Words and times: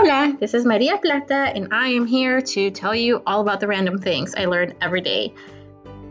Hola, 0.00 0.34
this 0.40 0.54
is 0.54 0.64
Maria 0.64 0.96
Plata, 0.96 1.52
and 1.54 1.68
I 1.74 1.88
am 1.88 2.06
here 2.06 2.40
to 2.40 2.70
tell 2.70 2.94
you 2.94 3.22
all 3.26 3.42
about 3.42 3.60
the 3.60 3.66
random 3.66 3.98
things 3.98 4.34
I 4.34 4.46
learn 4.46 4.72
every 4.80 5.02
day. 5.02 5.34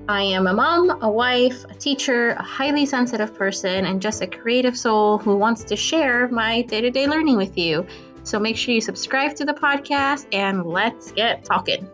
I 0.07 0.21
am 0.21 0.45
a 0.45 0.53
mom, 0.53 1.01
a 1.01 1.09
wife, 1.09 1.65
a 1.65 1.73
teacher, 1.73 2.33
a 2.33 2.43
highly 2.43 2.85
sensitive 2.85 3.33
person, 3.33 3.87
and 3.87 3.99
just 3.99 4.21
a 4.21 4.27
creative 4.27 4.77
soul 4.77 5.17
who 5.17 5.37
wants 5.37 5.63
to 5.63 5.75
share 5.75 6.27
my 6.27 6.61
day 6.61 6.81
to 6.81 6.91
day 6.91 7.07
learning 7.07 7.37
with 7.37 7.57
you. 7.57 7.87
So 8.21 8.37
make 8.37 8.57
sure 8.57 8.75
you 8.75 8.81
subscribe 8.81 9.35
to 9.37 9.43
the 9.43 9.55
podcast 9.55 10.27
and 10.33 10.67
let's 10.67 11.11
get 11.11 11.43
talking. 11.43 11.89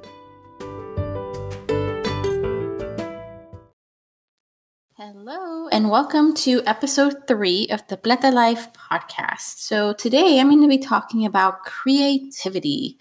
Hello, 5.14 5.68
and 5.68 5.92
welcome 5.92 6.34
to 6.34 6.64
episode 6.66 7.28
three 7.28 7.68
of 7.70 7.88
the 7.90 7.96
Plata 7.96 8.32
Life 8.32 8.70
podcast. 8.73 9.59
So, 9.59 9.94
today 9.94 10.40
I'm 10.40 10.50
going 10.50 10.64
to 10.64 10.68
be 10.68 10.80
talking 10.80 11.28
about 11.28 11.62
creativity. 11.64 12.98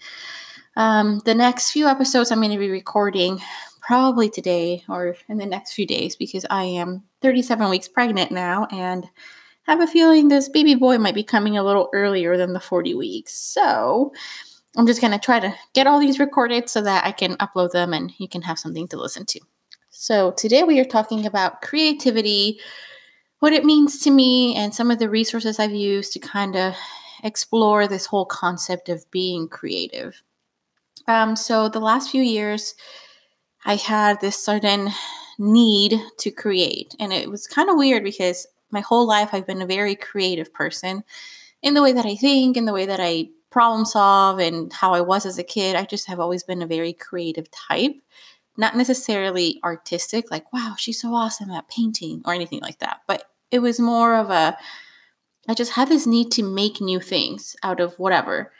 Um, 0.75 1.23
the 1.25 1.33
next 1.33 1.71
few 1.71 1.87
episodes 1.87 2.29
I'm 2.29 2.41
going 2.41 2.51
to 2.51 2.59
be 2.59 2.69
recording 2.69 3.41
probably 3.81 4.29
today 4.29 4.83
or 4.87 5.15
in 5.27 5.39
the 5.39 5.47
next 5.47 5.73
few 5.73 5.87
days 5.87 6.15
because 6.15 6.45
I 6.47 6.65
am 6.65 7.05
37 7.23 7.71
weeks 7.71 7.87
pregnant 7.87 8.29
now 8.29 8.67
and 8.69 9.09
have 9.63 9.81
a 9.81 9.87
feeling 9.87 10.27
this 10.27 10.47
baby 10.47 10.75
boy 10.75 10.99
might 10.99 11.15
be 11.15 11.23
coming 11.23 11.57
a 11.57 11.63
little 11.63 11.89
earlier 11.91 12.37
than 12.37 12.53
the 12.53 12.59
40 12.59 12.93
weeks. 12.93 13.33
So, 13.33 14.13
I'm 14.77 14.85
just 14.85 15.01
going 15.01 15.13
to 15.13 15.17
try 15.17 15.39
to 15.39 15.55
get 15.73 15.87
all 15.87 15.99
these 15.99 16.19
recorded 16.19 16.69
so 16.69 16.81
that 16.81 17.03
I 17.03 17.13
can 17.13 17.35
upload 17.37 17.71
them 17.71 17.93
and 17.93 18.11
you 18.19 18.27
can 18.27 18.43
have 18.43 18.59
something 18.59 18.87
to 18.89 18.97
listen 18.97 19.25
to. 19.25 19.39
So, 20.05 20.29
today 20.37 20.61
we 20.61 20.79
are 20.79 20.85
talking 20.85 21.25
about 21.25 21.63
creativity, 21.63 22.59
what 23.39 23.53
it 23.53 23.65
means 23.65 23.97
to 24.03 24.11
me, 24.11 24.55
and 24.55 24.71
some 24.71 24.91
of 24.91 24.99
the 24.99 25.09
resources 25.09 25.57
I've 25.57 25.71
used 25.71 26.13
to 26.13 26.19
kind 26.19 26.55
of 26.55 26.75
explore 27.23 27.87
this 27.87 28.05
whole 28.05 28.27
concept 28.27 28.87
of 28.87 29.09
being 29.09 29.47
creative. 29.47 30.21
Um, 31.07 31.35
so, 31.35 31.69
the 31.69 31.79
last 31.79 32.11
few 32.11 32.21
years, 32.21 32.75
I 33.65 33.77
had 33.77 34.21
this 34.21 34.37
certain 34.37 34.89
need 35.39 35.99
to 36.19 36.29
create, 36.29 36.93
and 36.99 37.11
it 37.11 37.27
was 37.27 37.47
kind 37.47 37.71
of 37.71 37.75
weird 37.75 38.03
because 38.03 38.45
my 38.69 38.81
whole 38.81 39.07
life 39.07 39.29
I've 39.33 39.47
been 39.47 39.63
a 39.63 39.65
very 39.65 39.95
creative 39.95 40.53
person 40.53 41.03
in 41.63 41.73
the 41.73 41.81
way 41.81 41.93
that 41.93 42.05
I 42.05 42.15
think, 42.15 42.57
in 42.57 42.65
the 42.65 42.73
way 42.73 42.85
that 42.85 42.99
I 42.99 43.29
problem 43.49 43.85
solve, 43.85 44.37
and 44.37 44.71
how 44.71 44.93
I 44.93 45.01
was 45.01 45.25
as 45.25 45.39
a 45.39 45.43
kid. 45.43 45.75
I 45.75 45.85
just 45.85 46.05
have 46.05 46.19
always 46.19 46.43
been 46.43 46.61
a 46.61 46.67
very 46.67 46.93
creative 46.93 47.49
type 47.49 47.95
not 48.57 48.75
necessarily 48.75 49.59
artistic, 49.63 50.31
like, 50.31 50.51
wow, 50.53 50.75
she's 50.77 51.01
so 51.01 51.13
awesome 51.13 51.51
at 51.51 51.69
painting 51.69 52.21
or 52.25 52.33
anything 52.33 52.61
like 52.61 52.79
that. 52.79 53.01
But 53.07 53.23
it 53.51 53.59
was 53.59 53.79
more 53.79 54.15
of 54.15 54.29
a, 54.29 54.57
I 55.47 55.53
just 55.53 55.73
had 55.73 55.89
this 55.89 56.07
need 56.07 56.31
to 56.33 56.43
make 56.43 56.81
new 56.81 56.99
things 56.99 57.55
out 57.63 57.79
of 57.79 57.97
whatever. 57.99 58.51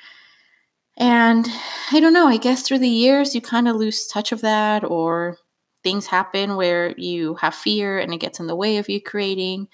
And 0.97 1.47
I 1.91 1.99
don't 1.99 2.13
know, 2.13 2.27
I 2.27 2.38
guess 2.38 2.61
through 2.61 2.79
the 2.79 2.88
years, 2.88 3.35
you 3.35 3.41
kind 3.41 3.67
of 3.67 3.75
lose 3.75 4.07
touch 4.07 4.31
of 4.31 4.41
that, 4.41 4.83
or 4.83 5.38
things 5.83 6.07
happen 6.07 6.55
where 6.55 6.93
you 6.97 7.35
have 7.35 7.53
fear 7.53 7.99
and 7.99 8.13
it 8.13 8.19
gets 8.19 8.39
in 8.39 8.47
the 8.47 8.55
way 8.55 8.77
of 8.77 8.89
you 8.89 9.01
creating. 9.01 9.67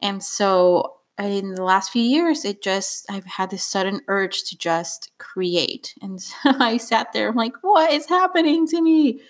And 0.00 0.22
so 0.22 0.94
in 1.18 1.54
the 1.54 1.64
last 1.64 1.90
few 1.90 2.02
years, 2.02 2.44
it 2.44 2.62
just, 2.62 3.04
I've 3.10 3.26
had 3.26 3.50
this 3.50 3.64
sudden 3.64 4.00
urge 4.08 4.44
to 4.44 4.56
just 4.56 5.10
create. 5.18 5.94
And 6.00 6.20
so 6.22 6.34
I 6.44 6.76
sat 6.76 7.12
there, 7.12 7.28
I'm 7.28 7.36
like, 7.36 7.56
what 7.62 7.92
is 7.92 8.06
happening 8.06 8.66
to 8.68 8.80
me? 8.80 9.20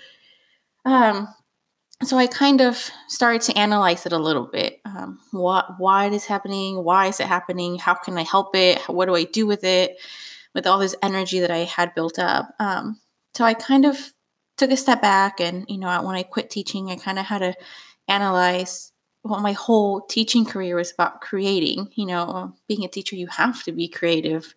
Um, 0.85 1.29
so 2.03 2.17
I 2.17 2.27
kind 2.27 2.61
of 2.61 2.91
started 3.09 3.43
to 3.43 3.59
analyze 3.59 4.07
it 4.07 4.13
a 4.13 4.19
little 4.19 4.47
bit. 4.47 4.81
Um, 4.85 5.19
what, 5.33 5.79
why 5.79 6.07
it 6.07 6.15
is 6.15 6.25
happening? 6.25 6.83
Why 6.83 7.09
is 7.09 7.21
it 7.21 7.27
happening? 7.27 7.79
How 7.79 7.95
can 7.95 8.17
I 8.17 8.23
help 8.23 8.57
it? 8.57 8.81
What 8.89 9.07
do 9.07 9.15
I 9.15 9.25
do 9.25 9.47
with 9.47 9.65
it? 9.65 9.99
With 10.55 10.67
all 10.67 10.79
this 10.79 10.97
energy 11.03 11.41
that 11.41 11.51
I 11.51 11.59
had 11.59 11.95
built 11.95 12.19
up. 12.19 12.55
Um, 12.59 12.99
so 13.35 13.45
I 13.45 13.55
kind 13.55 13.85
of 13.85 13.97
took 14.57 14.71
a 14.71 14.77
step 14.77 15.01
back, 15.01 15.41
and 15.41 15.65
you 15.69 15.79
know, 15.79 16.03
when 16.03 16.17
I 16.17 16.23
quit 16.23 16.51
teaching, 16.51 16.91
I 16.91 16.97
kind 16.97 17.19
of 17.19 17.27
had 17.27 17.39
to 17.39 17.55
analyze 18.09 18.93
what 19.23 19.43
my 19.43 19.53
whole 19.53 20.01
teaching 20.01 20.45
career 20.45 20.75
was 20.77 20.93
about 20.93 21.21
creating. 21.21 21.91
You 21.95 22.07
know, 22.07 22.55
being 22.67 22.85
a 22.85 22.89
teacher, 22.89 23.15
you 23.15 23.29
have 23.29 23.63
to 23.65 23.73
be 23.73 23.89
creative 23.89 24.55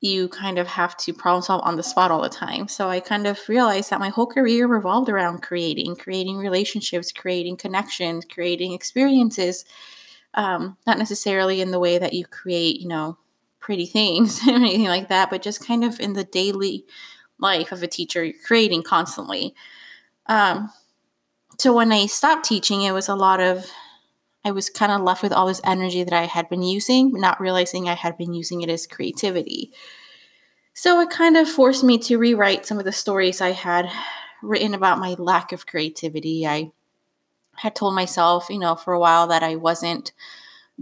you 0.00 0.28
kind 0.28 0.58
of 0.58 0.66
have 0.68 0.96
to 0.96 1.12
problem 1.12 1.42
solve 1.42 1.62
on 1.64 1.76
the 1.76 1.82
spot 1.82 2.10
all 2.10 2.22
the 2.22 2.28
time. 2.28 2.68
So 2.68 2.88
I 2.88 3.00
kind 3.00 3.26
of 3.26 3.48
realized 3.48 3.90
that 3.90 3.98
my 3.98 4.10
whole 4.10 4.26
career 4.26 4.66
revolved 4.66 5.08
around 5.08 5.42
creating, 5.42 5.96
creating 5.96 6.36
relationships, 6.36 7.10
creating 7.10 7.56
connections, 7.56 8.24
creating 8.24 8.72
experiences. 8.72 9.64
Um, 10.34 10.76
not 10.86 10.98
necessarily 10.98 11.60
in 11.60 11.72
the 11.72 11.80
way 11.80 11.98
that 11.98 12.12
you 12.12 12.24
create, 12.26 12.80
you 12.80 12.86
know, 12.86 13.18
pretty 13.60 13.86
things 13.86 14.40
or 14.48 14.54
anything 14.54 14.86
like 14.86 15.08
that, 15.08 15.30
but 15.30 15.42
just 15.42 15.66
kind 15.66 15.82
of 15.82 15.98
in 15.98 16.12
the 16.12 16.24
daily 16.24 16.84
life 17.38 17.72
of 17.72 17.82
a 17.82 17.88
teacher, 17.88 18.24
you're 18.24 18.34
creating 18.46 18.82
constantly. 18.82 19.54
Um, 20.26 20.70
so 21.58 21.72
when 21.72 21.90
I 21.90 22.06
stopped 22.06 22.44
teaching, 22.44 22.82
it 22.82 22.92
was 22.92 23.08
a 23.08 23.16
lot 23.16 23.40
of 23.40 23.66
I 24.48 24.52
was 24.52 24.70
kind 24.70 24.90
of 24.90 25.02
left 25.02 25.22
with 25.22 25.32
all 25.32 25.46
this 25.46 25.60
energy 25.62 26.02
that 26.02 26.14
I 26.14 26.24
had 26.24 26.48
been 26.48 26.62
using, 26.62 27.12
not 27.12 27.40
realizing 27.40 27.86
I 27.86 27.94
had 27.94 28.16
been 28.16 28.32
using 28.32 28.62
it 28.62 28.70
as 28.70 28.86
creativity. 28.86 29.72
So 30.72 31.00
it 31.00 31.10
kind 31.10 31.36
of 31.36 31.48
forced 31.48 31.84
me 31.84 31.98
to 31.98 32.16
rewrite 32.16 32.64
some 32.64 32.78
of 32.78 32.86
the 32.86 32.92
stories 32.92 33.42
I 33.42 33.52
had 33.52 33.90
written 34.42 34.72
about 34.72 35.00
my 35.00 35.16
lack 35.18 35.52
of 35.52 35.66
creativity. 35.66 36.46
I 36.46 36.72
had 37.56 37.74
told 37.74 37.94
myself, 37.94 38.46
you 38.48 38.58
know, 38.58 38.74
for 38.74 38.94
a 38.94 38.98
while 38.98 39.26
that 39.26 39.42
I 39.42 39.56
wasn't 39.56 40.12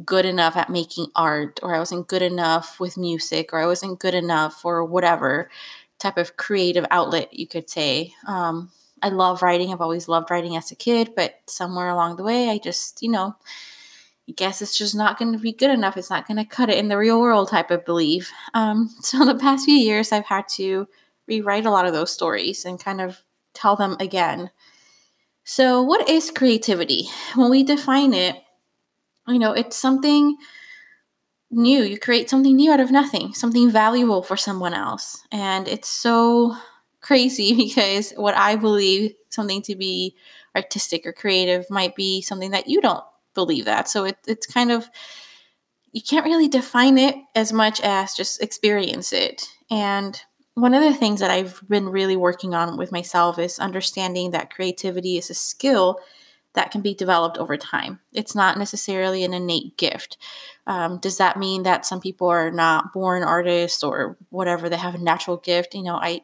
good 0.05 0.27
enough 0.27 0.57
at 0.57 0.71
making 0.71 1.07
art, 1.17 1.59
or 1.63 1.75
I 1.75 1.79
wasn't 1.81 2.07
good 2.07 2.23
enough 2.23 2.79
with 2.79 2.97
music, 2.97 3.53
or 3.53 3.59
I 3.59 3.67
wasn't 3.67 3.99
good 3.99 4.15
enough, 4.15 4.65
or 4.65 4.85
whatever 4.85 5.51
type 5.99 6.19
of 6.19 6.37
creative 6.37 6.87
outlet 6.91 7.33
you 7.33 7.49
could 7.49 7.69
say. 7.69 8.15
Um, 8.29 8.71
I 9.03 9.09
love 9.11 9.43
writing. 9.43 9.73
I've 9.73 9.81
always 9.81 10.09
loved 10.09 10.31
writing 10.31 10.57
as 10.57 10.71
a 10.71 10.77
kid, 10.77 11.13
but 11.15 11.41
somewhere 11.47 11.89
along 11.89 12.17
the 12.17 12.23
way, 12.23 12.49
I 12.49 12.59
just, 12.59 13.03
you 13.03 13.11
know, 13.11 13.37
I 14.29 14.33
guess 14.33 14.61
it's 14.63 14.77
just 14.77 14.95
not 14.95 15.19
going 15.19 15.33
to 15.33 15.39
be 15.39 15.53
good 15.53 15.71
enough. 15.71 15.97
It's 15.97 16.11
not 16.11 16.27
going 16.27 16.39
to 16.39 16.45
cut 16.45 16.71
it 16.71 16.79
in 16.79 16.89
the 16.89 16.99
real 16.99 17.21
world 17.21 17.49
type 17.49 17.71
of 17.71 17.85
belief. 17.85 18.33
Um, 18.55 18.89
so, 19.01 19.25
the 19.25 19.35
past 19.35 19.65
few 19.65 19.77
years, 19.77 20.13
I've 20.13 20.27
had 20.27 20.49
to 20.57 20.89
rewrite 21.29 21.67
a 21.67 21.71
lot 21.71 21.87
of 21.87 21.93
those 21.93 22.11
stories 22.11 22.65
and 22.65 22.83
kind 22.83 23.01
of 23.01 23.23
tell 23.55 23.77
them 23.77 23.97
again. 24.01 24.51
So, 25.45 25.83
what 25.83 26.09
is 26.09 26.31
creativity? 26.31 27.09
When 27.35 27.51
we 27.51 27.63
define 27.63 28.15
it, 28.15 28.37
you 29.29 29.39
know, 29.39 29.53
it's 29.53 29.77
something 29.77 30.37
new. 31.51 31.83
You 31.83 31.99
create 31.99 32.29
something 32.29 32.57
new 32.57 32.73
out 32.73 32.81
of 32.81 32.91
nothing, 32.91 33.33
something 33.35 33.71
valuable 33.71 34.23
for 34.23 34.37
someone 34.37 34.75
else. 34.75 35.23
And 35.31 35.69
it's 35.69 35.89
so 35.89 36.57
crazy 37.07 37.55
because 37.57 38.13
what 38.17 38.37
I 38.37 38.57
believe 38.57 39.15
something 39.31 39.63
to 39.63 39.77
be 39.77 40.17
artistic 40.55 41.07
or 41.07 41.13
creative 41.13 41.71
might 41.71 41.95
be 41.95 42.21
something 42.21 42.51
that 42.51 42.69
you 42.69 42.81
don't 42.81 43.05
believe 43.35 43.67
that. 43.67 43.89
So 43.89 44.05
it, 44.05 44.17
it's 44.27 44.47
kind 44.47 44.73
of, 44.73 44.89
you 45.93 46.03
can't 46.03 46.25
really 46.25 46.49
define 46.49 46.99
it 46.99 47.15
as 47.35 47.53
much 47.53 47.81
as 47.81 48.15
just 48.15 48.43
experience 48.43 49.13
it. 49.13 49.49
And 49.71 50.21
one 50.55 50.75
of 50.75 50.83
the 50.83 50.95
things 50.95 51.21
that 51.21 51.31
I've 51.31 51.61
been 51.69 51.91
really 51.91 52.17
working 52.17 52.55
on 52.55 52.79
with 52.79 52.93
myself 52.93 53.39
is 53.39 53.59
understanding 53.59 54.31
that 54.31 54.53
creativity 54.53 55.19
is 55.19 55.29
a 55.29 55.35
skill 55.35 56.01
that 56.55 56.71
can 56.71 56.81
be 56.81 56.95
developed 56.95 57.37
over 57.37 57.59
time. 57.59 58.01
It's 58.15 58.35
not 58.35 58.59
necessarily 58.59 59.23
an 59.23 59.35
innate 59.35 59.77
gift. 59.77 60.17
Um, 60.67 60.99
does 60.99 61.19
that 61.19 61.39
mean 61.39 61.65
that 61.65 61.85
some 61.85 62.01
people 62.01 62.29
are 62.29 62.51
not 62.51 62.95
born 62.95 63.23
artists 63.23 63.85
or 63.85 64.17
whatever? 64.31 64.71
They 64.71 64.79
have 64.79 64.95
a 64.95 64.99
natural 64.99 65.37
gift. 65.37 65.75
You 65.75 65.83
know, 65.83 65.97
I 65.97 66.23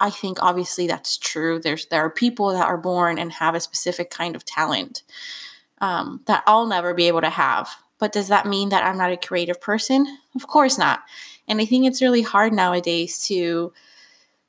I 0.00 0.10
think 0.10 0.42
obviously 0.42 0.86
that's 0.86 1.16
true. 1.16 1.60
There's 1.60 1.86
there 1.86 2.04
are 2.04 2.10
people 2.10 2.52
that 2.52 2.66
are 2.66 2.78
born 2.78 3.18
and 3.18 3.32
have 3.32 3.54
a 3.54 3.60
specific 3.60 4.10
kind 4.10 4.36
of 4.36 4.44
talent 4.44 5.02
um, 5.80 6.20
that 6.26 6.44
I'll 6.46 6.66
never 6.66 6.94
be 6.94 7.08
able 7.08 7.20
to 7.20 7.30
have. 7.30 7.68
But 7.98 8.12
does 8.12 8.28
that 8.28 8.46
mean 8.46 8.68
that 8.68 8.84
I'm 8.84 8.96
not 8.96 9.10
a 9.10 9.16
creative 9.16 9.60
person? 9.60 10.18
Of 10.36 10.46
course 10.46 10.78
not. 10.78 11.00
And 11.48 11.60
I 11.60 11.64
think 11.64 11.86
it's 11.86 12.02
really 12.02 12.22
hard 12.22 12.52
nowadays 12.52 13.24
to, 13.26 13.72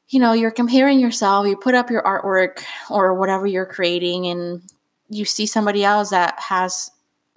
you 0.09 0.19
know, 0.19 0.33
you're 0.33 0.51
comparing 0.51 0.99
yourself. 0.99 1.47
You 1.47 1.57
put 1.57 1.75
up 1.75 1.89
your 1.89 2.03
artwork 2.03 2.63
or 2.89 3.15
whatever 3.15 3.47
you're 3.47 3.65
creating, 3.65 4.27
and 4.27 4.61
you 5.09 5.25
see 5.25 5.45
somebody 5.45 5.83
else 5.83 6.11
that 6.11 6.39
has 6.39 6.91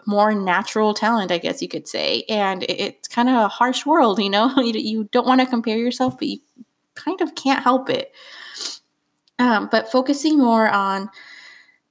more 0.04 0.34
natural 0.34 0.94
talent, 0.94 1.31
I 1.31 1.38
guess 1.38 1.62
you 1.62 1.69
could 1.69 1.87
say. 1.88 2.25
And 2.28 2.64
it's 2.64 3.08
kind 3.08 3.28
of 3.28 3.37
a 3.37 3.48
harsh 3.48 3.87
world, 3.87 4.19
you 4.19 4.31
know. 4.31 4.52
you, 4.60 4.72
you 4.78 5.08
don't 5.12 5.26
want 5.26 5.40
to 5.40 5.46
compare 5.46 5.78
yourself, 5.78 6.19
but 6.19 6.28
you 6.28 6.38
kind 6.94 7.20
of 7.20 7.34
can't 7.34 7.62
help 7.62 7.88
it. 7.90 8.12
Um, 9.38 9.68
but 9.70 9.90
focusing 9.90 10.38
more 10.38 10.68
on 10.68 11.10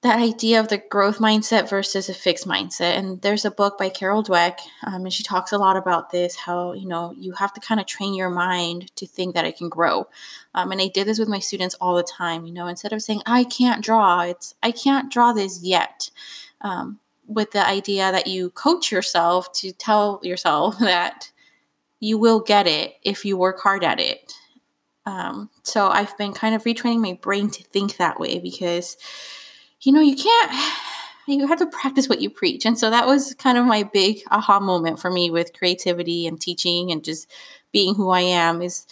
that 0.01 0.19
idea 0.19 0.59
of 0.59 0.68
the 0.68 0.80
growth 0.80 1.19
mindset 1.19 1.69
versus 1.69 2.09
a 2.09 2.13
fixed 2.13 2.48
mindset. 2.48 2.98
And 2.98 3.21
there's 3.21 3.45
a 3.45 3.51
book 3.51 3.77
by 3.77 3.89
Carol 3.89 4.24
Dweck, 4.24 4.57
um, 4.83 5.03
and 5.03 5.13
she 5.13 5.21
talks 5.21 5.51
a 5.51 5.59
lot 5.59 5.77
about 5.77 6.09
this 6.09 6.36
how, 6.36 6.74
you 6.74 6.88
know, 6.88 7.13
you 7.15 7.33
have 7.33 7.53
to 7.53 7.62
kind 7.62 7.80
of 7.80 7.86
train 7.86 8.15
your 8.15 8.31
mind 8.31 8.95
to 8.95 9.06
think 9.06 9.36
that 9.36 9.45
it 9.45 9.57
can 9.57 9.69
grow. 9.69 10.07
Um, 10.56 10.71
and 10.71 10.81
I 10.81 10.88
did 10.88 11.07
this 11.07 11.19
with 11.19 11.27
my 11.27 11.38
students 11.38 11.75
all 11.80 11.95
the 11.95 12.03
time, 12.03 12.45
you 12.45 12.53
know, 12.53 12.65
instead 12.65 12.94
of 12.94 13.03
saying, 13.03 13.21
I 13.27 13.44
can't 13.44 13.83
draw, 13.83 14.21
it's, 14.21 14.56
I 14.63 14.71
can't 14.71 15.12
draw 15.12 15.33
this 15.33 15.62
yet. 15.62 16.09
Um, 16.62 17.00
with 17.27 17.51
the 17.51 17.65
idea 17.65 18.12
that 18.12 18.27
you 18.27 18.50
coach 18.50 18.92
yourself 18.92 19.51
to 19.53 19.71
tell 19.71 20.19
yourself 20.24 20.77
that 20.80 21.31
you 22.00 22.18
will 22.18 22.39
get 22.39 22.68
it 22.68 22.95
if 23.03 23.24
you 23.24 23.38
work 23.38 23.59
hard 23.59 23.83
at 23.83 24.00
it. 24.00 24.33
Um, 25.06 25.50
so 25.63 25.88
I've 25.88 26.15
been 26.18 26.33
kind 26.33 26.56
of 26.56 26.63
retraining 26.63 27.01
my 27.01 27.18
brain 27.21 27.50
to 27.50 27.63
think 27.63 27.98
that 27.98 28.19
way 28.19 28.39
because, 28.39 28.98
you 29.81 29.92
know, 29.92 30.01
you 30.01 30.15
can't, 30.15 30.51
you 31.27 31.48
have 31.48 31.59
to 31.59 31.65
practice 31.68 32.09
what 32.09 32.21
you 32.21 32.30
preach. 32.30 32.65
And 32.65 32.77
so 32.77 32.89
that 32.89 33.07
was 33.07 33.33
kind 33.36 33.57
of 33.57 33.65
my 33.65 33.83
big 33.83 34.21
aha 34.30 34.59
moment 34.59 35.00
for 35.00 35.09
me 35.09 35.30
with 35.30 35.53
creativity 35.53 36.27
and 36.27 36.39
teaching 36.39 36.92
and 36.92 37.03
just 37.03 37.30
being 37.71 37.95
who 37.95 38.09
I 38.09 38.21
am 38.21 38.62
is 38.62 38.86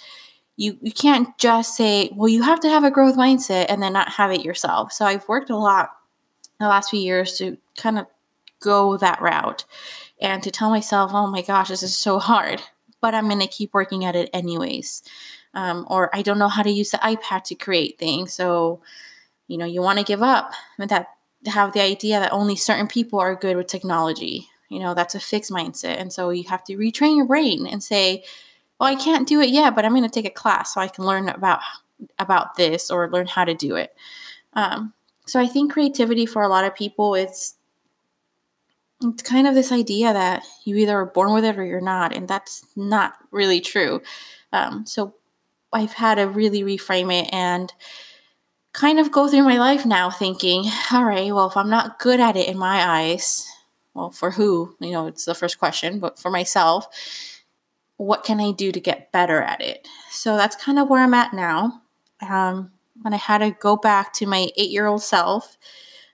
you, 0.56 0.78
you 0.82 0.92
can't 0.92 1.38
just 1.38 1.76
say, 1.76 2.10
well, 2.14 2.28
you 2.28 2.44
have 2.44 2.60
to 2.62 2.70
have 2.70 2.84
a 2.84 2.92
growth 2.92 3.16
mindset 3.16 3.68
and 3.70 3.82
then 3.82 3.94
not 3.94 4.10
have 4.10 4.32
it 4.32 4.44
yourself. 4.44 4.92
So 4.92 5.06
I've 5.06 5.28
worked 5.28 5.50
a 5.50 5.58
lot 5.58 5.92
the 6.60 6.68
last 6.68 6.90
few 6.90 7.00
years 7.00 7.38
to 7.38 7.58
kind 7.78 7.98
of 7.98 8.08
go 8.60 8.98
that 8.98 9.22
route 9.22 9.64
and 10.20 10.44
to 10.44 10.52
tell 10.52 10.70
myself, 10.70 11.12
oh 11.14 11.28
my 11.28 11.42
gosh, 11.42 11.70
this 11.70 11.82
is 11.82 11.96
so 11.96 12.20
hard, 12.20 12.62
but 13.00 13.16
I'm 13.16 13.30
going 13.30 13.40
to 13.40 13.48
keep 13.48 13.74
working 13.74 14.04
at 14.04 14.18
it 14.18 14.30
anyways. 14.34 15.02
Um, 15.60 15.86
or 15.90 16.10
I 16.16 16.22
don't 16.22 16.40
know 16.40 16.48
how 16.48 16.64
to 16.64 16.70
use 16.70 16.92
the 16.92 16.98
iPad 17.00 17.44
to 17.46 17.56
create 17.56 18.00
things. 18.00 18.34
So, 18.34 18.82
you 19.50 19.58
know, 19.58 19.66
you 19.66 19.82
want 19.82 20.00
to 20.00 20.06
give 20.06 20.24
up 20.24 20.54
and 20.78 20.90
that 20.90 21.08
have 21.48 21.74
the 21.74 21.82
idea 21.82 22.18
that 22.20 22.32
only 22.32 22.56
certain 22.56 22.88
people 22.88 23.20
are 23.20 23.36
good 23.36 23.58
with 23.58 23.68
technology. 23.68 24.48
You 24.70 24.80
know, 24.80 24.94
that's 24.94 25.16
a 25.16 25.20
fixed 25.20 25.52
mindset. 25.52 26.00
And 26.00 26.14
so 26.14 26.30
you 26.30 26.46
have 26.48 26.64
to 26.66 26.78
retrain 26.78 27.18
your 27.18 27.26
brain 27.26 27.68
and 27.68 27.84
say, 27.84 28.24
well, 28.80 28.90
I 28.90 28.96
can't 28.96 29.28
do 29.28 29.42
it 29.42 29.50
yet, 29.50 29.76
but 29.76 29.84
I'm 29.84 29.92
going 29.92 30.04
to 30.04 30.10
take 30.10 30.32
a 30.32 30.42
class 30.42 30.74
so 30.74 30.80
I 30.80 30.88
can 30.88 31.06
learn 31.06 31.28
about 31.28 31.60
about 32.18 32.56
this 32.56 32.90
or 32.90 33.12
learn 33.12 33.28
how 33.28 33.44
to 33.44 33.54
do 33.54 33.76
it. 33.76 33.94
Um, 34.54 34.94
so 35.26 35.42
I 35.42 35.48
think 35.48 35.74
creativity 35.74 36.26
for 36.26 36.42
a 36.42 36.48
lot 36.48 36.64
of 36.64 36.74
people 36.74 37.16
it's 37.16 37.56
it's 39.02 39.24
kind 39.24 39.46
of 39.46 39.56
this 39.56 39.74
idea 39.74 40.14
that 40.14 40.44
you 40.64 40.78
either 40.78 40.96
are 40.98 41.06
born 41.06 41.34
with 41.34 41.44
it 41.44 41.58
or 41.58 41.66
you're 41.66 41.82
not, 41.82 42.16
and 42.16 42.28
that's 42.28 42.66
not 42.78 43.14
really 43.32 43.60
true. 43.60 44.02
Um, 44.54 44.86
so 44.86 45.16
I've 45.72 45.94
had 45.94 46.16
to 46.16 46.24
really 46.24 46.64
reframe 46.64 47.14
it 47.14 47.30
and 47.34 47.72
kind 48.74 49.00
of 49.00 49.12
go 49.12 49.28
through 49.28 49.44
my 49.44 49.58
life 49.58 49.86
now 49.86 50.10
thinking, 50.10 50.66
all 50.92 51.04
right, 51.04 51.34
well, 51.34 51.48
if 51.48 51.58
I'm 51.58 51.70
not 51.70 52.00
good 52.00 52.20
at 52.20 52.36
it 52.36 52.48
in 52.48 52.58
my 52.58 53.02
eyes, 53.02 53.48
well, 53.94 54.12
for 54.12 54.32
who? 54.32 54.76
You 54.80 54.92
know, 54.92 55.08
it's 55.08 55.26
the 55.26 55.36
first 55.36 55.60
question, 55.60 56.00
but 56.00 56.20
for 56.20 56.30
myself, 56.30 56.88
what 57.98 58.24
can 58.24 58.40
I 58.40 58.52
do 58.52 58.72
to 58.72 58.80
get 58.80 59.12
better 59.12 59.42
at 59.42 59.62
it? 59.62 59.88
So 60.12 60.38
that's 60.38 60.56
kind 60.56 60.80
of 60.80 60.90
where 60.90 61.04
I'm 61.04 61.14
at 61.14 61.34
now. 61.34 61.82
Um, 62.28 62.72
and 63.04 63.14
I 63.14 63.18
had 63.18 63.40
to 63.40 63.52
go 63.52 63.76
back 63.76 64.14
to 64.14 64.26
my 64.26 64.48
eight 64.58 64.70
year 64.70 64.86
old 64.86 65.04
self. 65.04 65.58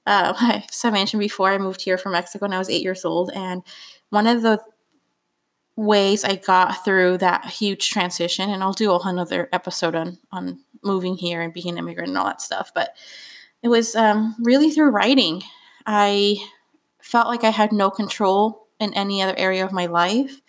Uh, 0.06 0.34
as 0.70 0.86
I 0.86 0.90
mentioned 0.90 1.20
before, 1.20 1.52
I 1.52 1.58
moved 1.58 1.82
here 1.82 1.98
from 1.98 2.14
Mexico 2.14 2.46
when 2.46 2.54
I 2.54 2.60
was 2.60 2.70
eight 2.70 2.84
years 2.84 3.06
old. 3.06 3.32
And 3.34 3.62
one 4.10 4.28
of 4.28 4.42
the 4.42 4.60
ways 5.76 6.24
I 6.24 6.36
got 6.36 6.86
through 6.86 7.20
that 7.20 7.46
huge 7.46 7.90
transition, 7.90 8.50
and 8.50 8.64
I'll 8.64 8.74
do 8.74 8.92
a 8.92 8.98
whole 8.98 9.12
another 9.12 9.50
episode 9.52 9.96
on, 9.96 10.20
on 10.32 10.60
moving 10.84 11.16
here 11.16 11.42
and 11.42 11.54
being 11.54 11.70
an 11.70 11.78
immigrant 11.78 12.10
and 12.10 12.18
all 12.18 12.26
that 12.26 12.42
stuff, 12.42 12.72
but 12.74 12.96
it 13.62 13.68
was 13.68 13.96
um, 13.96 14.36
really 14.40 14.72
through 14.72 14.90
writing. 14.90 15.44
I 15.86 16.38
felt 17.02 17.28
like 17.28 17.44
I 17.44 17.50
had 17.50 17.72
no 17.72 17.90
control 17.90 18.68
in 18.80 18.94
any 18.94 19.22
other 19.22 19.36
area 19.38 19.66
of 19.66 19.72
my 19.72 19.86
life 19.86 20.42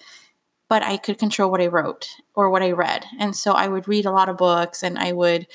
but 0.68 0.82
I 0.82 0.96
could 0.96 1.18
control 1.18 1.50
what 1.50 1.60
I 1.60 1.68
wrote 1.68 2.08
or 2.34 2.50
what 2.50 2.62
I 2.62 2.72
read. 2.72 3.04
And 3.18 3.36
so 3.36 3.52
I 3.52 3.68
would 3.68 3.88
read 3.88 4.06
a 4.06 4.10
lot 4.10 4.28
of 4.28 4.36
books 4.36 4.82
and 4.82 4.98
I 4.98 5.12
would 5.12 5.46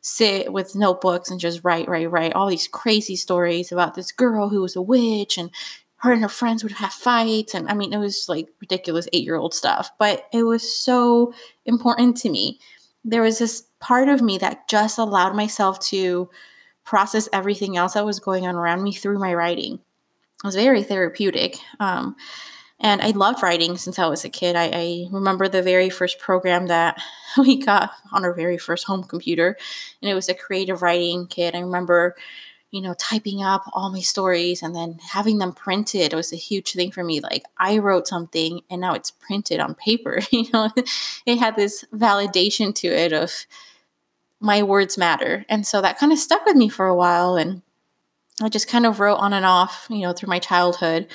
sit 0.00 0.52
with 0.52 0.76
notebooks 0.76 1.30
and 1.30 1.40
just 1.40 1.60
write, 1.64 1.88
write, 1.88 2.10
write 2.10 2.32
all 2.32 2.48
these 2.48 2.68
crazy 2.68 3.16
stories 3.16 3.72
about 3.72 3.94
this 3.94 4.12
girl 4.12 4.48
who 4.48 4.60
was 4.60 4.76
a 4.76 4.82
witch 4.82 5.38
and 5.38 5.50
her 6.06 6.12
and 6.12 6.22
her 6.22 6.28
friends 6.28 6.62
would 6.62 6.72
have 6.72 6.92
fights. 6.92 7.54
And 7.54 7.68
I 7.68 7.74
mean, 7.74 7.92
it 7.92 7.98
was 7.98 8.28
like 8.28 8.48
ridiculous 8.60 9.08
eight 9.12 9.24
year 9.24 9.36
old 9.36 9.54
stuff, 9.54 9.90
but 9.98 10.26
it 10.32 10.44
was 10.44 10.76
so 10.76 11.34
important 11.64 12.16
to 12.18 12.30
me. 12.30 12.58
There 13.04 13.22
was 13.22 13.38
this 13.38 13.64
part 13.78 14.08
of 14.08 14.22
me 14.22 14.38
that 14.38 14.68
just 14.68 14.98
allowed 14.98 15.36
myself 15.36 15.80
to 15.88 16.30
process 16.84 17.28
everything 17.32 17.76
else 17.76 17.94
that 17.94 18.06
was 18.06 18.20
going 18.20 18.46
on 18.46 18.54
around 18.54 18.82
me 18.82 18.92
through 18.92 19.18
my 19.18 19.34
writing. 19.34 19.74
It 19.74 20.46
was 20.46 20.54
very 20.54 20.82
therapeutic. 20.82 21.58
Um, 21.80 22.16
and 22.78 23.00
I 23.00 23.10
loved 23.10 23.42
writing 23.42 23.76
since 23.76 23.98
I 23.98 24.06
was 24.06 24.24
a 24.24 24.28
kid. 24.28 24.54
I, 24.54 24.70
I, 24.72 25.06
remember 25.10 25.48
the 25.48 25.62
very 25.62 25.88
first 25.88 26.18
program 26.18 26.66
that 26.66 27.00
we 27.38 27.56
got 27.56 27.90
on 28.12 28.24
our 28.24 28.34
very 28.34 28.58
first 28.58 28.84
home 28.84 29.02
computer, 29.02 29.56
and 30.02 30.10
it 30.10 30.14
was 30.14 30.28
a 30.28 30.34
creative 30.34 30.82
writing 30.82 31.26
kit. 31.26 31.54
I 31.54 31.60
remember, 31.60 32.16
you 32.70 32.82
know, 32.82 32.94
typing 32.94 33.42
up 33.42 33.62
all 33.72 33.90
my 33.90 34.00
stories 34.00 34.62
and 34.62 34.74
then 34.74 34.98
having 35.10 35.38
them 35.38 35.52
printed. 35.52 36.12
Was 36.12 36.32
a 36.32 36.36
huge 36.36 36.72
thing 36.72 36.90
for 36.90 37.04
me. 37.04 37.20
Like 37.20 37.44
I 37.58 37.78
wrote 37.78 38.06
something 38.06 38.60
and 38.70 38.80
now 38.80 38.94
it's 38.94 39.10
printed 39.10 39.60
on 39.60 39.74
paper. 39.74 40.20
you 40.30 40.46
know, 40.52 40.70
it 41.26 41.38
had 41.38 41.56
this 41.56 41.84
validation 41.92 42.74
to 42.76 42.88
it 42.88 43.12
of 43.12 43.46
my 44.40 44.62
words 44.62 44.98
matter. 44.98 45.44
And 45.48 45.66
so 45.66 45.80
that 45.80 45.98
kind 45.98 46.12
of 46.12 46.18
stuck 46.18 46.44
with 46.44 46.56
me 46.56 46.68
for 46.68 46.86
a 46.86 46.94
while. 46.94 47.36
And 47.36 47.62
I 48.42 48.48
just 48.48 48.68
kind 48.68 48.84
of 48.84 49.00
wrote 49.00 49.16
on 49.16 49.32
and 49.32 49.46
off, 49.46 49.86
you 49.88 50.00
know, 50.00 50.12
through 50.12 50.28
my 50.28 50.38
childhood. 50.38 51.08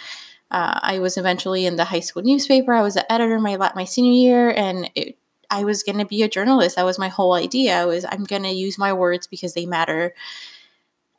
Uh, 0.49 0.79
I 0.81 0.99
was 0.99 1.17
eventually 1.17 1.65
in 1.65 1.75
the 1.75 1.85
high 1.85 1.99
school 1.99 2.23
newspaper. 2.23 2.73
I 2.73 2.81
was 2.81 2.95
an 2.95 3.03
editor 3.09 3.39
my 3.39 3.55
my 3.57 3.85
senior 3.85 4.11
year, 4.11 4.49
and 4.49 4.89
it, 4.95 5.17
I 5.49 5.63
was 5.63 5.83
going 5.83 5.99
to 5.99 6.05
be 6.05 6.23
a 6.23 6.29
journalist. 6.29 6.75
That 6.75 6.85
was 6.85 6.99
my 6.99 7.07
whole 7.07 7.33
idea. 7.33 7.87
Was 7.87 8.05
I'm 8.09 8.25
going 8.25 8.43
to 8.43 8.49
use 8.49 8.77
my 8.77 8.91
words 8.91 9.27
because 9.27 9.53
they 9.53 9.65
matter. 9.65 10.13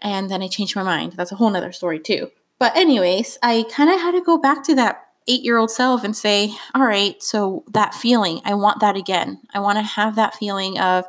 And 0.02 0.30
then 0.30 0.42
I 0.42 0.48
changed 0.48 0.76
my 0.76 0.82
mind. 0.82 1.14
That's 1.14 1.32
a 1.32 1.36
whole 1.36 1.48
nother 1.48 1.72
story 1.72 1.98
too. 1.98 2.30
But 2.58 2.76
anyways, 2.76 3.38
I 3.42 3.64
kind 3.70 3.90
of 3.90 4.00
had 4.00 4.12
to 4.12 4.20
go 4.20 4.36
back 4.36 4.62
to 4.64 4.74
that 4.74 5.06
eight 5.26 5.42
year 5.42 5.56
old 5.56 5.70
self 5.70 6.04
and 6.04 6.16
say, 6.16 6.54
all 6.74 6.82
right, 6.82 7.20
so 7.22 7.64
that 7.72 7.94
feeling, 7.94 8.40
I 8.44 8.54
want 8.54 8.80
that 8.80 8.96
again. 8.96 9.40
I 9.54 9.60
want 9.60 9.78
to 9.78 9.82
have 9.82 10.16
that 10.16 10.34
feeling 10.34 10.78
of 10.78 11.06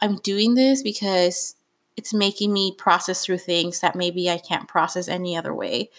I'm 0.00 0.16
doing 0.18 0.54
this 0.54 0.82
because 0.82 1.54
it's 1.96 2.12
making 2.12 2.52
me 2.52 2.74
process 2.76 3.24
through 3.24 3.38
things 3.38 3.80
that 3.80 3.94
maybe 3.94 4.28
I 4.30 4.38
can't 4.38 4.68
process 4.68 5.08
any 5.08 5.36
other 5.36 5.54
way. 5.54 5.90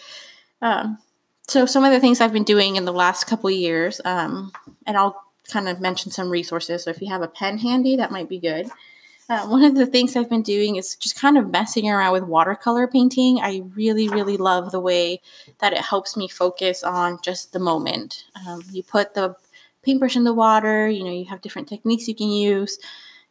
Um, 0.60 0.98
so 1.46 1.66
some 1.66 1.84
of 1.84 1.92
the 1.92 2.00
things 2.00 2.20
I've 2.20 2.32
been 2.32 2.44
doing 2.44 2.76
in 2.76 2.84
the 2.84 2.92
last 2.92 3.24
couple 3.24 3.50
years, 3.50 4.00
um, 4.04 4.52
and 4.86 4.96
I'll 4.96 5.22
kind 5.50 5.68
of 5.68 5.80
mention 5.80 6.10
some 6.10 6.30
resources. 6.30 6.84
So 6.84 6.90
if 6.90 7.00
you 7.00 7.08
have 7.08 7.22
a 7.22 7.28
pen 7.28 7.58
handy, 7.58 7.96
that 7.96 8.10
might 8.10 8.28
be 8.28 8.38
good. 8.38 8.68
Uh, 9.28 9.46
one 9.46 9.64
of 9.64 9.74
the 9.74 9.86
things 9.86 10.16
I've 10.16 10.28
been 10.28 10.42
doing 10.42 10.76
is 10.76 10.96
just 10.96 11.18
kind 11.18 11.38
of 11.38 11.50
messing 11.50 11.88
around 11.88 12.12
with 12.12 12.24
watercolor 12.24 12.86
painting. 12.86 13.40
I 13.40 13.62
really, 13.74 14.08
really 14.08 14.36
love 14.36 14.70
the 14.70 14.80
way 14.80 15.22
that 15.60 15.72
it 15.72 15.80
helps 15.80 16.16
me 16.16 16.28
focus 16.28 16.82
on 16.82 17.18
just 17.22 17.52
the 17.52 17.58
moment. 17.58 18.24
Um, 18.46 18.62
you 18.70 18.82
put 18.82 19.14
the 19.14 19.34
paintbrush 19.82 20.16
in 20.16 20.24
the 20.24 20.34
water, 20.34 20.88
you 20.88 21.04
know, 21.04 21.10
you 21.10 21.24
have 21.26 21.40
different 21.40 21.68
techniques 21.68 22.06
you 22.06 22.14
can 22.14 22.30
use, 22.30 22.78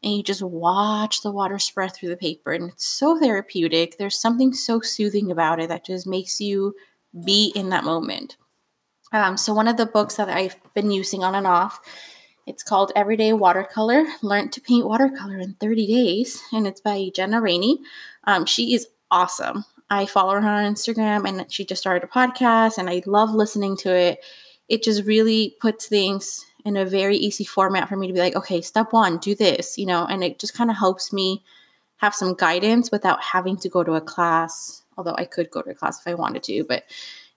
and 0.02 0.14
you 0.14 0.24
just 0.24 0.42
watch 0.42 1.22
the 1.22 1.32
water 1.32 1.60
spread 1.60 1.94
through 1.94 2.10
the 2.10 2.18
paper. 2.18 2.54
And 2.54 2.70
it's 2.72 2.86
so 2.86 3.20
therapeutic. 3.20 3.98
There's 3.98 4.20
something 4.20 4.52
so 4.54 4.82
soothing 4.82 5.32
about 5.32 5.60
it 5.60 5.70
that 5.70 5.86
just 5.86 6.08
makes 6.08 6.42
you 6.42 6.76
be 7.24 7.52
in 7.56 7.70
that 7.70 7.84
moment. 7.84 8.38
Um, 9.12 9.38
so 9.38 9.54
one 9.54 9.68
of 9.68 9.78
the 9.78 9.86
books 9.86 10.16
that 10.16 10.28
I've 10.28 10.56
been 10.74 10.90
using 10.90 11.24
on 11.24 11.36
and 11.36 11.46
off, 11.46 11.80
it's 12.46 12.64
called 12.64 12.92
Everyday 12.96 13.34
Watercolor: 13.34 14.06
Learn 14.22 14.50
to 14.50 14.62
Paint 14.62 14.86
Watercolor 14.86 15.40
in 15.40 15.54
30 15.54 15.88
Days, 15.88 16.42
and 16.52 16.68
it's 16.68 16.82
by 16.82 17.10
Jenna 17.14 17.42
Rainey. 17.42 17.80
Um, 18.26 18.46
she 18.46 18.74
is 18.74 18.88
awesome. 19.12 19.66
I 19.90 20.06
follow 20.06 20.34
her 20.40 20.48
on 20.48 20.74
Instagram, 20.74 21.28
and 21.28 21.52
she 21.52 21.66
just 21.66 21.82
started 21.82 22.04
a 22.04 22.08
podcast, 22.08 22.78
and 22.78 22.90
I 22.90 23.04
love 23.06 23.34
listening 23.34 23.78
to 23.78 23.96
it. 23.96 24.24
It 24.70 24.84
just 24.84 25.06
really 25.06 25.56
puts 25.62 25.88
things 25.88 26.46
in 26.66 26.78
a 26.78 26.86
very 26.86 27.18
easy 27.18 27.44
format 27.44 27.90
for 27.90 27.98
me 27.98 28.08
to 28.08 28.14
be 28.14 28.20
like, 28.20 28.36
okay, 28.36 28.62
step 28.62 28.94
one, 28.94 29.18
do 29.18 29.36
this, 29.36 29.78
you 29.78 29.86
know, 29.86 30.06
and 30.06 30.24
it 30.24 30.40
just 30.40 30.54
kind 30.54 30.70
of 30.70 30.78
helps 30.78 31.12
me 31.12 31.44
have 31.98 32.16
some 32.16 32.34
guidance 32.34 32.90
without 32.92 33.22
having 33.22 33.58
to 33.58 33.70
go 33.70 33.84
to 33.84 33.94
a 33.94 34.02
class 34.02 34.84
although 34.98 35.16
I 35.18 35.26
could 35.26 35.52
go 35.52 35.62
to 35.62 35.72
a 35.72 35.76
class 35.76 36.00
if 36.00 36.08
I 36.08 36.14
wanted 36.14 36.44
to, 36.44 36.64
but 36.68 36.84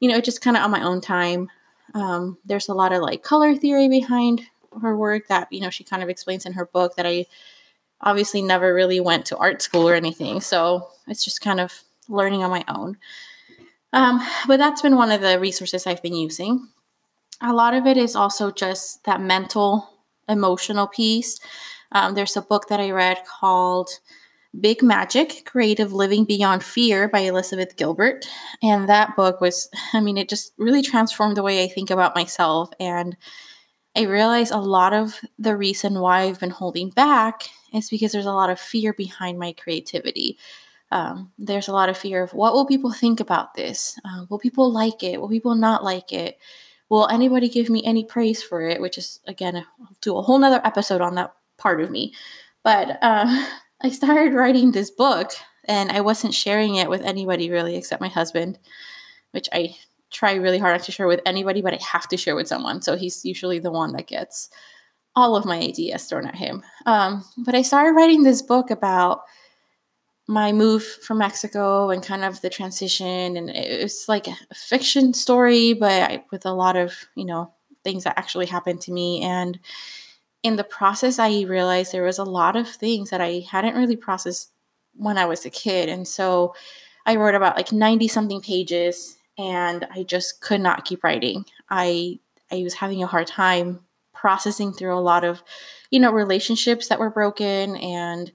you 0.01 0.09
know, 0.09 0.21
just 0.21 0.41
kind 0.41 0.57
of 0.57 0.63
on 0.63 0.71
my 0.71 0.83
own 0.83 1.01
time. 1.01 1.51
Um, 1.95 2.37
there's 2.45 2.69
a 2.69 2.75
lot 2.75 2.93
of 2.93 3.01
like 3.01 3.23
color 3.23 3.55
theory 3.55 3.89
behind 3.89 4.43
her 4.83 4.97
work 4.97 5.29
that 5.29 5.49
you 5.53 5.61
know 5.61 5.71
she 5.71 5.85
kind 5.85 6.03
of 6.03 6.09
explains 6.09 6.47
in 6.47 6.55
her 6.55 6.67
book 6.67 6.97
that 6.97 7.07
I 7.07 7.27
obviously 8.01 8.43
never 8.43 8.75
really 8.75 9.01
went 9.01 9.27
to 9.27 9.37
art 9.37 9.63
school 9.63 9.89
or 9.89 9.95
anything, 9.95 10.41
so 10.41 10.89
it's 11.07 11.25
just 11.25 11.41
kind 11.41 11.61
of 11.61 11.83
learning 12.09 12.43
on 12.43 12.51
my 12.51 12.65
own. 12.69 12.99
Um, 13.93 14.21
but 14.47 14.59
that's 14.59 14.83
been 14.83 14.97
one 14.97 15.11
of 15.11 15.21
the 15.21 15.41
resources 15.41 15.87
I've 15.87 16.03
been 16.03 16.15
using. 16.15 16.69
A 17.41 17.53
lot 17.53 17.75
of 17.75 17.87
it 17.87 17.97
is 17.97 18.17
also 18.17 18.51
just 18.51 19.05
that 19.05 19.21
mental, 19.21 19.89
emotional 20.29 20.87
piece. 20.87 21.39
Um, 21.93 22.15
there's 22.15 22.37
a 22.37 22.43
book 22.43 22.69
that 22.69 22.81
I 22.81 22.91
read 22.91 23.19
called 23.25 23.89
Big 24.59 24.83
Magic 24.83 25.45
Creative 25.45 25.93
Living 25.93 26.25
Beyond 26.25 26.63
Fear 26.63 27.09
by 27.09 27.21
Elizabeth 27.21 27.77
Gilbert. 27.77 28.27
And 28.63 28.89
that 28.89 29.17
book 29.17 29.41
was, 29.41 29.69
I 29.93 30.01
mean, 30.01 30.17
it 30.17 30.29
just 30.29 30.53
really 30.57 30.83
transformed 30.83 31.37
the 31.37 31.43
way 31.43 31.63
I 31.63 31.69
think 31.69 31.91
about 31.91 32.15
myself. 32.15 32.71
And 32.81 33.17
I 33.97 34.03
realize 34.03 34.51
a 34.51 34.59
lot 34.59 34.93
of 34.93 35.21
the 35.39 35.57
reason 35.57 36.01
why 36.01 36.23
I've 36.23 36.41
been 36.41 36.51
holding 36.51 36.91
back 36.91 37.49
is 37.73 37.89
because 37.89 38.13
there's 38.13 38.27
a 38.27 38.33
lot 38.33 38.51
of 38.51 38.61
fear 38.61 38.93
behind 38.93 39.39
my 39.39 39.53
creativity. 39.53 40.39
Um, 40.93 41.33
there's 41.39 41.69
a 41.69 41.73
lot 41.73 41.89
of 41.89 41.97
fear 41.97 42.23
of 42.23 42.35
what 42.35 42.53
will 42.53 42.67
people 42.67 42.93
think 42.93 43.21
about 43.21 43.55
this? 43.55 43.99
Uh, 44.05 44.27
will 44.29 44.39
people 44.39 44.71
like 44.71 45.03
it? 45.03 45.21
Will 45.21 45.29
people 45.29 45.55
not 45.55 45.83
like 45.83 46.13
it? 46.13 46.39
will 46.89 47.09
anybody 47.09 47.49
give 47.49 47.69
me 47.69 47.83
any 47.85 48.05
praise 48.05 48.43
for 48.43 48.63
it? 48.63 48.81
Which 48.81 48.99
is, 48.99 49.21
again, 49.27 49.57
I'll 49.57 49.97
do 50.01 50.17
a 50.17 50.23
whole 50.23 50.39
nother 50.39 50.61
episode 50.65 51.01
on 51.01 51.15
that 51.17 51.35
part 51.59 51.81
of 51.81 51.91
me. 51.91 52.15
But 52.63 52.99
uh, 53.03 53.47
I 53.83 53.91
started 53.91 54.35
writing 54.35 54.73
this 54.73 54.91
book 54.91 55.33
and 55.65 55.91
I 55.91 56.01
wasn't 56.01 56.35
sharing 56.35 56.77
it 56.77 56.89
with 56.89 57.03
anybody 57.03 57.51
really 57.51 57.77
except 57.77 58.01
my 58.01 58.09
husband, 58.09 58.59
which 59.33 59.49
I 59.53 59.77
try 60.11 60.35
really 60.35 60.59
hard 60.59 60.75
not 60.75 60.85
to 60.85 60.93
share 60.93 61.07
with 61.07 61.21
anybody, 61.27 61.63
but 61.63 61.75
I 61.75 61.79
have 61.93 62.09
to 62.09 62.17
share 62.17 62.37
with 62.37 62.49
someone. 62.49 62.83
So 62.83 62.97
he's 62.97 63.25
usually 63.25 63.59
the 63.59 63.71
one 63.71 63.93
that 63.93 64.07
gets 64.07 64.49
all 65.15 65.35
of 65.35 65.45
my 65.45 65.59
ideas 65.59 66.05
thrown 66.05 66.27
at 66.27 66.35
him. 66.35 66.63
Um, 66.85 67.25
but 67.39 67.55
I 67.55 67.63
started 67.63 67.93
writing 67.93 68.23
this 68.23 68.43
book 68.43 68.71
about 68.71 69.23
my 70.29 70.53
move 70.53 70.85
from 70.85 71.19
Mexico 71.19 71.91
and 71.91 72.03
kind 72.03 72.25
of 72.25 72.41
the 72.41 72.51
transition. 72.51 73.37
And 73.37 73.49
it's 73.49 74.09
like 74.09 74.27
a 74.27 74.37
fiction 74.55 75.15
story, 75.15 75.73
but 75.73 76.03
I, 76.03 76.25
with 76.31 76.45
a 76.45 76.53
lot 76.53 76.77
of, 76.77 76.93
you 77.15 77.25
know, 77.25 77.53
things 77.85 78.05
that 78.05 78.19
actually 78.19 78.47
happened 78.47 78.81
to 78.83 78.93
me. 78.93 79.23
And 79.23 79.59
in 80.43 80.57
the 80.57 80.65
process, 80.65 81.19
I 81.19 81.43
realized 81.43 81.93
there 81.93 82.03
was 82.03 82.19
a 82.19 82.25
lot 82.25 82.57
of 82.57 82.69
things 82.69 83.11
that 83.11 83.21
I 83.21 83.45
hadn't 83.51 83.77
really 83.77 83.97
processed 83.97 84.51
when 84.95 85.17
I 85.17 85.27
was 85.27 85.47
a 85.47 85.51
kid. 85.51 85.89
And 85.89 86.07
so 86.07 86.55
I 87.07 87.17
wrote 87.17 87.35
about 87.35 87.57
like 87.57 87.73
90 87.73 88.09
something 88.09 88.41
pages 88.41 89.16
and 89.39 89.87
I 89.95 90.03
just 90.03 90.41
could 90.41 90.61
not 90.61 90.85
keep 90.85 91.05
writing. 91.05 91.45
I 91.71 92.21
I 92.51 92.63
was 92.63 92.75
having 92.75 93.03
a 93.03 93.09
hard 93.09 93.27
time 93.27 93.81
processing 94.13 94.73
through 94.73 94.97
a 94.97 95.01
lot 95.01 95.25
of, 95.25 95.43
you 95.91 96.01
know, 96.01 96.13
relationships 96.13 96.89
that 96.89 96.99
were 96.99 97.11
broken 97.11 97.77
and 97.77 98.33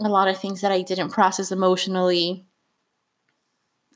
a 0.00 0.08
lot 0.08 0.28
of 0.28 0.38
things 0.38 0.60
that 0.60 0.72
I 0.72 0.82
didn't 0.82 1.10
process 1.10 1.50
emotionally. 1.50 2.44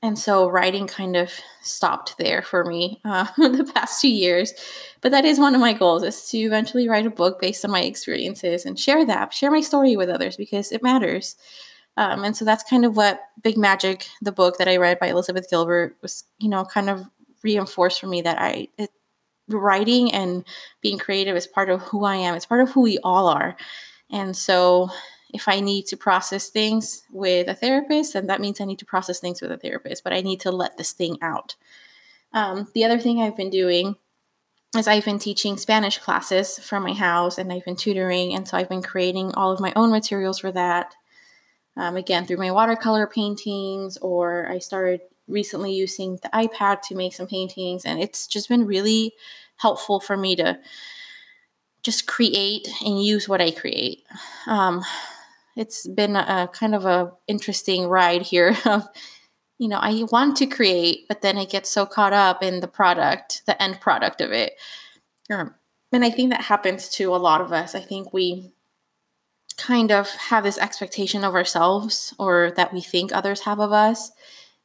And 0.03 0.19
so 0.19 0.49
writing 0.49 0.87
kind 0.87 1.15
of 1.15 1.31
stopped 1.61 2.17
there 2.17 2.41
for 2.41 2.65
me 2.65 3.01
uh, 3.05 3.27
the 3.37 3.71
past 3.75 4.01
two 4.01 4.09
years. 4.09 4.55
But 5.03 5.13
that 5.13 5.27
is 5.27 5.39
one 5.39 5.55
of 5.55 5.61
my 5.61 5.75
goals 5.75 6.03
is 6.03 6.31
to 6.31 6.39
eventually 6.39 6.89
write 6.89 7.07
a 7.07 7.11
book 7.11 7.39
based 7.41 7.65
on 7.65 7.71
my 7.71 7.83
experiences 7.83 8.65
and 8.65 8.79
share 8.79 9.05
that, 9.05 9.35
share 9.35 9.51
my 9.51 9.61
story 9.61 9.97
with 9.97 10.09
others 10.09 10.37
because 10.37 10.73
it 10.73 10.83
matters. 10.83 11.37
Um, 12.01 12.25
and 12.25 12.35
so 12.35 12.47
that's 12.47 12.65
kind 12.65 12.87
of 12.87 12.97
what 12.97 13.21
Big 13.43 13.59
Magic, 13.59 14.09
the 14.23 14.33
book 14.33 14.57
that 14.57 14.69
I 14.69 14.79
read 14.79 14.99
by 14.99 15.09
Elizabeth 15.09 15.51
Gilbert, 15.51 15.99
was, 16.01 16.25
you 16.39 16.49
know, 16.49 16.65
kind 16.65 16.89
of 16.89 17.05
reinforced 17.43 18.01
for 18.01 18.07
me 18.07 18.23
that 18.23 18.41
I, 18.41 18.69
it, 18.79 18.89
writing 19.49 20.11
and 20.11 20.45
being 20.81 20.99
creative 20.99 21.37
is 21.37 21.47
part 21.47 21.69
of 21.69 21.83
who 21.83 22.07
I 22.07 22.17
am. 22.17 22.35
It's 22.35 22.47
part 22.47 22.63
of 22.63 22.71
who 22.71 22.81
we 22.81 22.97
all 23.05 23.29
are. 23.29 23.55
And 24.11 24.35
so 24.35 24.89
if 25.35 25.47
I 25.47 25.61
need 25.61 25.89
to 25.89 25.97
process 25.99 26.49
things 26.49 27.03
with 27.13 27.49
a 27.49 27.55
therapist, 27.55 28.15
then 28.15 28.29
that 28.29 28.41
means 28.41 28.63
I 28.63 28.65
need 28.65 28.79
to 28.79 28.87
process 28.87 29.21
things 29.21 29.43
with 29.43 29.53
a 29.53 29.59
therapist, 29.59 30.03
but 30.03 30.15
I 30.15 30.23
need 30.23 30.41
to 30.41 30.51
let 30.51 30.79
this 30.79 30.93
thing 30.93 31.19
out. 31.21 31.55
Um, 32.33 32.67
the 32.73 32.87
other 32.87 32.99
thing 32.99 33.21
I've 33.21 33.37
been 33.37 33.51
doing 33.51 33.97
is 34.75 34.89
I've 34.89 35.05
been 35.05 35.19
teaching 35.19 35.59
Spanish 35.59 35.99
classes 35.99 36.59
from 36.61 36.83
my 36.83 36.95
house 36.95 37.37
and 37.37 37.53
I've 37.53 37.67
been 37.67 37.77
tutoring. 37.77 38.35
And 38.35 38.49
so 38.49 38.57
I've 38.57 38.71
been 38.71 38.83
creating 38.83 39.35
all 39.35 39.53
of 39.53 39.61
my 39.61 39.75
own 39.77 39.91
materials 39.91 40.39
for 40.39 40.51
that. 40.53 40.95
Um, 41.81 41.97
again, 41.97 42.27
through 42.27 42.37
my 42.37 42.51
watercolor 42.51 43.07
paintings, 43.07 43.97
or 44.03 44.47
I 44.51 44.59
started 44.59 45.01
recently 45.27 45.73
using 45.73 46.19
the 46.23 46.29
iPad 46.29 46.83
to 46.83 46.95
make 46.95 47.15
some 47.15 47.27
paintings. 47.27 47.87
And 47.87 47.99
it's 47.99 48.27
just 48.27 48.51
been 48.51 48.67
really 48.67 49.15
helpful 49.57 49.99
for 49.99 50.15
me 50.15 50.37
to 50.37 50.59
just 51.83 52.07
create 52.07 52.69
and 52.85 53.03
use 53.03 53.31
what 53.31 53.41
I 53.41 53.51
create. 53.51 54.03
Um, 54.47 54.85
it's 55.57 55.87
been 55.87 56.17
a, 56.17 56.21
a 56.21 56.51
kind 56.53 56.75
of 56.75 56.85
a 56.85 57.13
interesting 57.27 57.87
ride 57.87 58.23
here 58.23 58.55
of 58.67 58.87
you 59.59 59.69
know 59.69 59.79
i 59.79 60.05
want 60.11 60.37
to 60.37 60.47
create 60.47 61.07
but 61.09 61.21
then 61.21 61.37
i 61.37 61.45
get 61.45 61.67
so 61.67 61.85
caught 61.85 62.15
up 62.15 62.43
in 62.43 62.61
the 62.61 62.69
product 62.69 63.43
the 63.47 63.61
end 63.63 63.79
product 63.81 64.21
of 64.21 64.33
it 64.33 64.55
um, 65.29 65.55
and 65.93 66.05
i 66.05 66.09
think 66.09 66.31
that 66.31 66.41
happens 66.41 66.89
to 66.89 67.15
a 67.15 67.19
lot 67.19 67.41
of 67.41 67.53
us 67.53 67.75
i 67.75 67.81
think 67.81 68.13
we 68.13 68.53
kind 69.61 69.93
of 69.93 70.09
have 70.11 70.45
this 70.45 70.59
expectation 70.59 71.23
of 71.23 71.35
ourselves 71.35 72.15
or 72.19 72.53
that 72.57 72.73
we 72.73 72.81
think 72.81 73.13
others 73.13 73.43
have 73.43 73.61
of 73.61 73.73
us. 73.73 74.11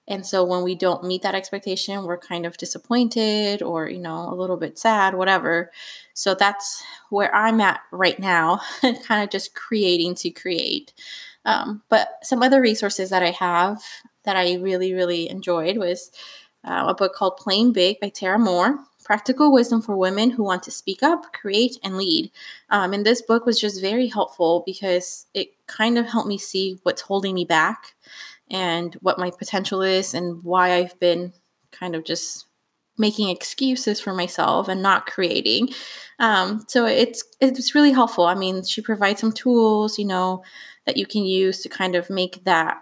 And 0.07 0.25
so 0.25 0.43
when 0.43 0.63
we 0.63 0.75
don't 0.75 1.03
meet 1.03 1.23
that 1.23 1.35
expectation 1.35 2.03
we're 2.03 2.17
kind 2.17 2.45
of 2.45 2.57
disappointed 2.57 3.61
or 3.61 3.89
you 3.89 3.99
know 3.99 4.29
a 4.31 4.35
little 4.35 4.57
bit 4.57 4.77
sad 4.77 5.15
whatever. 5.15 5.71
So 6.13 6.33
that's 6.35 6.83
where 7.09 7.33
i'm 7.35 7.59
at 7.59 7.81
right 7.91 8.19
now 8.19 8.61
kind 8.81 9.23
of 9.23 9.29
just 9.29 9.55
creating 9.55 10.15
to 10.15 10.29
create. 10.29 10.93
Um, 11.43 11.83
but 11.89 12.09
some 12.23 12.41
other 12.41 12.61
resources 12.61 13.09
that 13.09 13.23
i 13.23 13.31
have 13.31 13.81
that 14.23 14.35
i 14.35 14.55
really 14.55 14.93
really 14.93 15.29
enjoyed 15.29 15.77
was 15.77 16.11
uh, 16.63 16.85
a 16.87 16.93
book 16.95 17.13
called 17.13 17.37
playing 17.37 17.73
big 17.73 17.99
by 17.99 18.09
tara 18.09 18.39
mohr 18.39 18.77
practical 19.05 19.53
wisdom 19.53 19.81
for 19.81 19.95
women 19.95 20.31
who 20.31 20.43
want 20.43 20.63
to 20.63 20.71
speak 20.71 21.01
up 21.01 21.31
create 21.31 21.77
and 21.83 21.95
lead 21.95 22.29
um, 22.71 22.91
and 22.91 23.05
this 23.05 23.21
book 23.21 23.45
was 23.45 23.59
just 23.59 23.79
very 23.79 24.07
helpful 24.07 24.63
because 24.65 25.27
it 25.33 25.49
kind 25.67 25.97
of 25.97 26.05
helped 26.05 26.27
me 26.27 26.37
see 26.37 26.77
what's 26.83 27.01
holding 27.01 27.33
me 27.33 27.45
back 27.45 27.95
and 28.49 28.95
what 28.95 29.19
my 29.19 29.31
potential 29.31 29.81
is 29.81 30.13
and 30.13 30.43
why 30.43 30.73
I've 30.73 30.99
been 30.99 31.33
kind 31.71 31.95
of 31.95 32.03
just 32.03 32.45
making 32.97 33.29
excuses 33.29 33.99
for 33.99 34.13
myself 34.13 34.67
and 34.67 34.81
not 34.81 35.05
creating. 35.05 35.69
Um, 36.19 36.63
so 36.67 36.85
it's 36.85 37.23
it's 37.41 37.75
really 37.75 37.91
helpful. 37.91 38.25
I 38.25 38.35
mean, 38.35 38.63
she 38.63 38.81
provides 38.81 39.19
some 39.19 39.33
tools, 39.33 39.99
you 39.99 40.05
know, 40.05 40.43
that 40.85 40.97
you 40.97 41.05
can 41.05 41.25
use 41.25 41.61
to 41.63 41.69
kind 41.69 41.95
of 41.95 42.09
make 42.09 42.43
that 42.45 42.77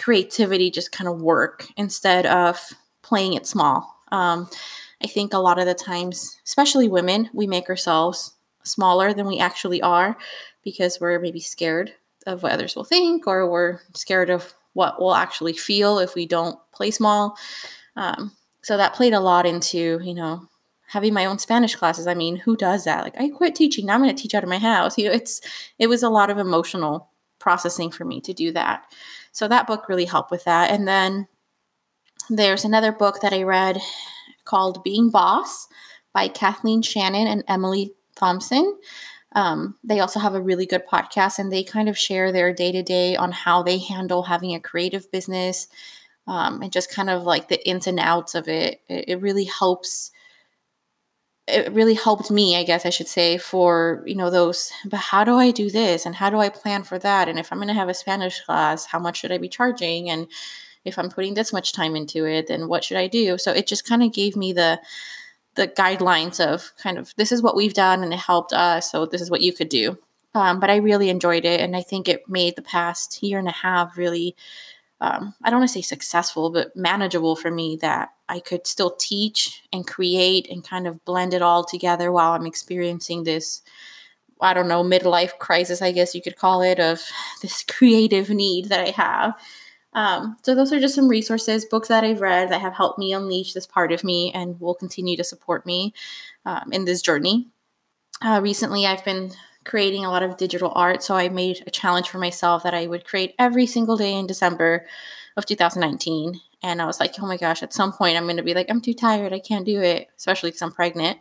creativity 0.00 0.70
just 0.70 0.92
kind 0.92 1.08
of 1.08 1.20
work 1.20 1.66
instead 1.76 2.26
of 2.26 2.60
playing 3.02 3.34
it 3.34 3.46
small. 3.46 3.99
Um, 4.10 4.48
I 5.02 5.06
think 5.06 5.32
a 5.32 5.38
lot 5.38 5.58
of 5.58 5.66
the 5.66 5.74
times, 5.74 6.38
especially 6.44 6.88
women, 6.88 7.30
we 7.32 7.46
make 7.46 7.68
ourselves 7.68 8.34
smaller 8.62 9.14
than 9.14 9.26
we 9.26 9.38
actually 9.38 9.80
are 9.80 10.16
because 10.62 11.00
we're 11.00 11.18
maybe 11.18 11.40
scared 11.40 11.94
of 12.26 12.42
what 12.42 12.52
others 12.52 12.76
will 12.76 12.84
think, 12.84 13.26
or 13.26 13.50
we're 13.50 13.80
scared 13.94 14.28
of 14.28 14.52
what 14.74 15.00
we'll 15.00 15.14
actually 15.14 15.54
feel 15.54 15.98
if 15.98 16.14
we 16.14 16.26
don't 16.26 16.58
play 16.72 16.90
small. 16.90 17.36
Um, 17.96 18.32
so 18.62 18.76
that 18.76 18.94
played 18.94 19.14
a 19.14 19.20
lot 19.20 19.46
into, 19.46 20.00
you 20.02 20.14
know, 20.14 20.46
having 20.86 21.14
my 21.14 21.24
own 21.24 21.38
Spanish 21.38 21.74
classes. 21.76 22.06
I 22.06 22.14
mean, 22.14 22.36
who 22.36 22.56
does 22.56 22.84
that? 22.84 23.04
Like, 23.04 23.18
I 23.18 23.28
quit 23.30 23.54
teaching. 23.54 23.86
Now 23.86 23.94
I'm 23.94 24.02
going 24.02 24.14
to 24.14 24.22
teach 24.22 24.34
out 24.34 24.42
of 24.42 24.50
my 24.50 24.58
house. 24.58 24.98
You 24.98 25.06
know, 25.06 25.14
it's 25.14 25.40
it 25.78 25.86
was 25.86 26.02
a 26.02 26.10
lot 26.10 26.30
of 26.30 26.38
emotional 26.38 27.08
processing 27.38 27.90
for 27.90 28.04
me 28.04 28.20
to 28.20 28.34
do 28.34 28.52
that. 28.52 28.92
So 29.32 29.48
that 29.48 29.66
book 29.66 29.88
really 29.88 30.04
helped 30.04 30.30
with 30.30 30.44
that. 30.44 30.70
And 30.70 30.86
then 30.86 31.26
there's 32.30 32.64
another 32.64 32.92
book 32.92 33.20
that 33.20 33.32
I 33.32 33.42
read 33.42 33.80
called 34.44 34.84
Being 34.84 35.10
Boss 35.10 35.66
by 36.12 36.28
Kathleen 36.28 36.82
Shannon 36.82 37.26
and 37.26 37.44
Emily 37.48 37.94
Thompson. 38.16 38.78
Um, 39.32 39.76
they 39.84 40.00
also 40.00 40.18
have 40.20 40.34
a 40.34 40.40
really 40.40 40.66
good 40.66 40.86
podcast 40.86 41.38
and 41.38 41.52
they 41.52 41.62
kind 41.62 41.88
of 41.88 41.98
share 41.98 42.32
their 42.32 42.52
day 42.52 42.72
to 42.72 42.82
day 42.82 43.16
on 43.16 43.32
how 43.32 43.62
they 43.62 43.78
handle 43.78 44.24
having 44.24 44.54
a 44.54 44.60
creative 44.60 45.10
business 45.12 45.68
um, 46.26 46.62
and 46.62 46.72
just 46.72 46.92
kind 46.92 47.10
of 47.10 47.24
like 47.24 47.48
the 47.48 47.68
ins 47.68 47.86
and 47.86 47.98
outs 47.98 48.34
of 48.34 48.48
it. 48.48 48.80
It, 48.88 49.04
it 49.08 49.20
really 49.20 49.44
helps. 49.44 50.10
It 51.48 51.72
really 51.72 51.94
helped 51.94 52.30
me, 52.30 52.56
I 52.56 52.62
guess 52.62 52.86
I 52.86 52.90
should 52.90 53.08
say, 53.08 53.36
for 53.38 54.04
you 54.06 54.14
know 54.14 54.30
those. 54.30 54.70
But 54.84 54.98
how 54.98 55.24
do 55.24 55.36
I 55.36 55.50
do 55.50 55.68
this, 55.68 56.06
and 56.06 56.14
how 56.14 56.30
do 56.30 56.38
I 56.38 56.48
plan 56.48 56.84
for 56.84 56.98
that? 57.00 57.28
And 57.28 57.38
if 57.40 57.50
I'm 57.50 57.58
going 57.58 57.68
to 57.68 57.74
have 57.74 57.88
a 57.88 57.94
Spanish 57.94 58.40
class, 58.42 58.86
how 58.86 59.00
much 59.00 59.18
should 59.18 59.32
I 59.32 59.38
be 59.38 59.48
charging? 59.48 60.10
And 60.10 60.28
if 60.84 60.98
I'm 60.98 61.10
putting 61.10 61.34
this 61.34 61.52
much 61.52 61.72
time 61.72 61.96
into 61.96 62.26
it, 62.26 62.46
then 62.46 62.68
what 62.68 62.84
should 62.84 62.96
I 62.96 63.06
do? 63.06 63.38
So 63.38 63.52
it 63.52 63.66
just 63.66 63.86
kind 63.86 64.02
of 64.02 64.12
gave 64.12 64.36
me 64.36 64.52
the 64.52 64.80
the 65.56 65.68
guidelines 65.68 66.38
of 66.38 66.72
kind 66.80 66.96
of 66.96 67.12
this 67.16 67.32
is 67.32 67.42
what 67.42 67.56
we've 67.56 67.74
done 67.74 68.02
and 68.02 68.12
it 68.12 68.18
helped 68.18 68.52
us, 68.52 68.90
so 68.90 69.06
this 69.06 69.20
is 69.20 69.30
what 69.30 69.40
you 69.40 69.52
could 69.52 69.68
do. 69.68 69.98
Um, 70.34 70.60
but 70.60 70.70
I 70.70 70.76
really 70.76 71.08
enjoyed 71.10 71.44
it, 71.44 71.60
and 71.60 71.76
I 71.76 71.82
think 71.82 72.08
it 72.08 72.28
made 72.28 72.56
the 72.56 72.62
past 72.62 73.22
year 73.22 73.38
and 73.38 73.48
a 73.48 73.52
half 73.52 73.96
really. 73.96 74.36
Um, 75.02 75.34
I 75.42 75.48
don't 75.48 75.60
want 75.60 75.70
to 75.70 75.72
say 75.72 75.80
successful, 75.80 76.50
but 76.50 76.76
manageable 76.76 77.34
for 77.34 77.50
me 77.50 77.78
that 77.80 78.10
I 78.28 78.38
could 78.38 78.66
still 78.66 78.90
teach 78.90 79.62
and 79.72 79.86
create 79.86 80.46
and 80.50 80.62
kind 80.62 80.86
of 80.86 81.02
blend 81.06 81.32
it 81.32 81.40
all 81.40 81.64
together 81.64 82.12
while 82.12 82.32
I'm 82.32 82.44
experiencing 82.44 83.24
this, 83.24 83.62
I 84.42 84.52
don't 84.52 84.68
know, 84.68 84.84
midlife 84.84 85.38
crisis, 85.38 85.80
I 85.80 85.92
guess 85.92 86.14
you 86.14 86.20
could 86.20 86.36
call 86.36 86.60
it, 86.60 86.78
of 86.78 87.00
this 87.42 87.64
creative 87.64 88.28
need 88.28 88.66
that 88.66 88.80
I 88.80 88.90
have. 88.90 89.34
Um, 89.92 90.36
so 90.42 90.54
those 90.54 90.72
are 90.72 90.80
just 90.80 90.94
some 90.94 91.08
resources, 91.08 91.64
books 91.64 91.88
that 91.88 92.04
I've 92.04 92.20
read 92.20 92.50
that 92.50 92.60
have 92.60 92.74
helped 92.74 92.98
me 92.98 93.12
unleash 93.12 93.52
this 93.52 93.66
part 93.66 93.92
of 93.92 94.04
me 94.04 94.32
and 94.32 94.60
will 94.60 94.74
continue 94.74 95.16
to 95.16 95.24
support 95.24 95.66
me 95.66 95.94
um, 96.46 96.72
in 96.72 96.84
this 96.84 97.02
journey. 97.02 97.48
Uh, 98.22 98.40
recently, 98.42 98.86
I've 98.86 99.04
been 99.04 99.32
creating 99.64 100.04
a 100.04 100.10
lot 100.10 100.22
of 100.22 100.36
digital 100.36 100.72
art, 100.74 101.02
so 101.02 101.16
I 101.16 101.28
made 101.28 101.62
a 101.66 101.70
challenge 101.70 102.08
for 102.08 102.18
myself 102.18 102.62
that 102.62 102.74
I 102.74 102.86
would 102.86 103.04
create 103.04 103.34
every 103.38 103.66
single 103.66 103.96
day 103.96 104.14
in 104.14 104.26
December 104.26 104.86
of 105.36 105.46
2019. 105.46 106.40
And 106.62 106.82
I 106.82 106.86
was 106.86 107.00
like, 107.00 107.14
oh 107.18 107.26
my 107.26 107.36
gosh, 107.36 107.62
at 107.62 107.72
some 107.72 107.92
point 107.92 108.16
I'm 108.16 108.24
going 108.24 108.36
to 108.36 108.42
be 108.42 108.54
like, 108.54 108.66
I'm 108.70 108.80
too 108.80 108.94
tired, 108.94 109.32
I 109.32 109.38
can't 109.38 109.64
do 109.64 109.80
it, 109.80 110.08
especially 110.16 110.50
because 110.50 110.62
I'm 110.62 110.72
pregnant. 110.72 111.18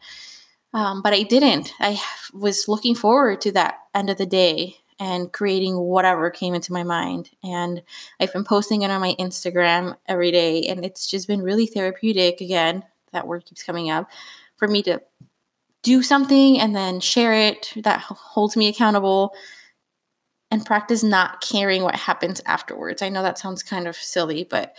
Um, 0.74 1.02
but 1.02 1.14
I 1.14 1.24
didn't. 1.24 1.74
I 1.80 2.00
was 2.34 2.68
looking 2.68 2.94
forward 2.94 3.42
to 3.42 3.52
that 3.54 3.80
end 3.96 4.10
of 4.10 4.18
the 4.18 4.26
day 4.26 4.78
and 5.00 5.32
creating 5.32 5.78
whatever 5.78 6.30
came 6.30 6.54
into 6.54 6.74
my 6.74 6.84
mind. 6.84 7.30
And 7.44 7.82
I've 8.20 8.34
been 8.34 8.44
posting 8.44 8.82
it 8.82 8.92
on 8.92 9.02
my 9.02 9.16
Instagram 9.20 9.96
every 10.08 10.32
day, 10.32 10.64
and 10.64 10.84
it's 10.84 11.10
just 11.10 11.28
been 11.28 11.42
really 11.42 11.66
therapeutic. 11.66 12.42
Again, 12.42 12.84
that 13.14 13.28
word 13.28 13.46
keeps 13.46 13.64
coming 13.64 13.90
up 13.90 14.10
for 14.58 14.68
me 14.68 14.84
to 14.84 15.02
do 15.82 16.04
something 16.04 16.60
and 16.60 16.76
then 16.76 17.00
share 17.00 17.34
it 17.34 17.72
that 17.78 18.02
holds 18.02 18.58
me 18.58 18.68
accountable 18.68 19.34
and 20.52 20.66
practice 20.66 21.04
not 21.04 21.42
caring 21.42 21.84
what 21.84 21.96
happens 21.96 22.42
afterwards. 22.46 23.02
I 23.02 23.10
know 23.10 23.24
that 23.24 23.38
sounds 23.38 23.64
kind 23.64 23.88
of 23.88 23.96
silly, 23.96 24.46
but 24.50 24.76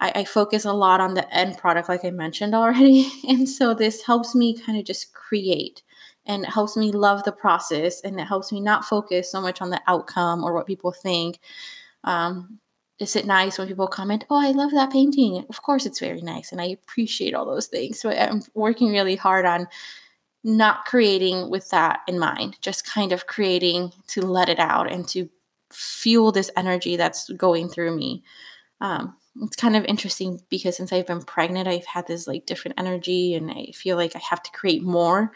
I, 0.00 0.12
I, 0.14 0.24
focus 0.24 0.64
a 0.64 0.72
lot 0.72 1.00
on 1.00 1.14
the 1.14 1.34
end 1.34 1.58
product, 1.58 1.88
like 1.88 2.04
I 2.04 2.10
mentioned 2.10 2.54
already. 2.54 3.10
And 3.28 3.48
so 3.48 3.74
this 3.74 4.02
helps 4.02 4.34
me 4.34 4.56
kind 4.56 4.78
of 4.78 4.84
just 4.84 5.12
create 5.12 5.82
and 6.28 6.44
it 6.44 6.50
helps 6.50 6.76
me 6.76 6.92
love 6.92 7.24
the 7.24 7.32
process 7.32 8.00
and 8.02 8.20
it 8.20 8.26
helps 8.26 8.52
me 8.52 8.60
not 8.60 8.84
focus 8.84 9.30
so 9.30 9.40
much 9.40 9.60
on 9.60 9.70
the 9.70 9.80
outcome 9.88 10.44
or 10.44 10.54
what 10.54 10.66
people 10.66 10.92
think. 10.92 11.40
Um, 12.04 12.60
is 13.00 13.16
it 13.16 13.26
nice 13.26 13.58
when 13.58 13.68
people 13.68 13.86
comment, 13.86 14.24
Oh, 14.28 14.36
I 14.40 14.50
love 14.50 14.72
that 14.72 14.92
painting? 14.92 15.44
Of 15.48 15.62
course, 15.62 15.86
it's 15.86 16.00
very 16.00 16.20
nice. 16.20 16.52
And 16.52 16.60
I 16.60 16.66
appreciate 16.66 17.34
all 17.34 17.46
those 17.46 17.66
things. 17.66 17.98
So 17.98 18.10
I'm 18.10 18.42
working 18.54 18.90
really 18.90 19.16
hard 19.16 19.46
on 19.46 19.66
not 20.44 20.84
creating 20.84 21.50
with 21.50 21.68
that 21.70 22.00
in 22.06 22.18
mind, 22.18 22.58
just 22.60 22.86
kind 22.86 23.12
of 23.12 23.26
creating 23.26 23.92
to 24.08 24.22
let 24.22 24.48
it 24.48 24.58
out 24.58 24.90
and 24.90 25.08
to 25.08 25.28
fuel 25.72 26.32
this 26.32 26.50
energy 26.56 26.96
that's 26.96 27.30
going 27.30 27.68
through 27.68 27.96
me. 27.96 28.22
Um, 28.80 29.16
it's 29.42 29.56
kind 29.56 29.76
of 29.76 29.84
interesting 29.84 30.40
because 30.48 30.76
since 30.76 30.92
I've 30.92 31.06
been 31.06 31.22
pregnant, 31.22 31.68
I've 31.68 31.86
had 31.86 32.06
this 32.06 32.26
like 32.26 32.46
different 32.46 32.78
energy 32.78 33.34
and 33.34 33.50
I 33.50 33.72
feel 33.74 33.96
like 33.96 34.16
I 34.16 34.20
have 34.30 34.42
to 34.42 34.50
create 34.52 34.82
more. 34.82 35.32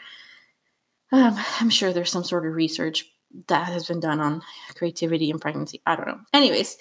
Um, 1.13 1.37
I'm 1.61 1.69
sure 1.69 1.93
there's 1.93 2.11
some 2.11 2.25
sort 2.25 2.45
of 2.45 2.53
research 2.53 3.05
that 3.47 3.67
has 3.67 3.87
been 3.87 4.01
done 4.01 4.19
on 4.19 4.41
creativity 4.75 5.31
and 5.31 5.39
pregnancy. 5.39 5.81
I 5.85 5.95
don't 5.95 6.07
know. 6.07 6.19
Anyways, 6.33 6.77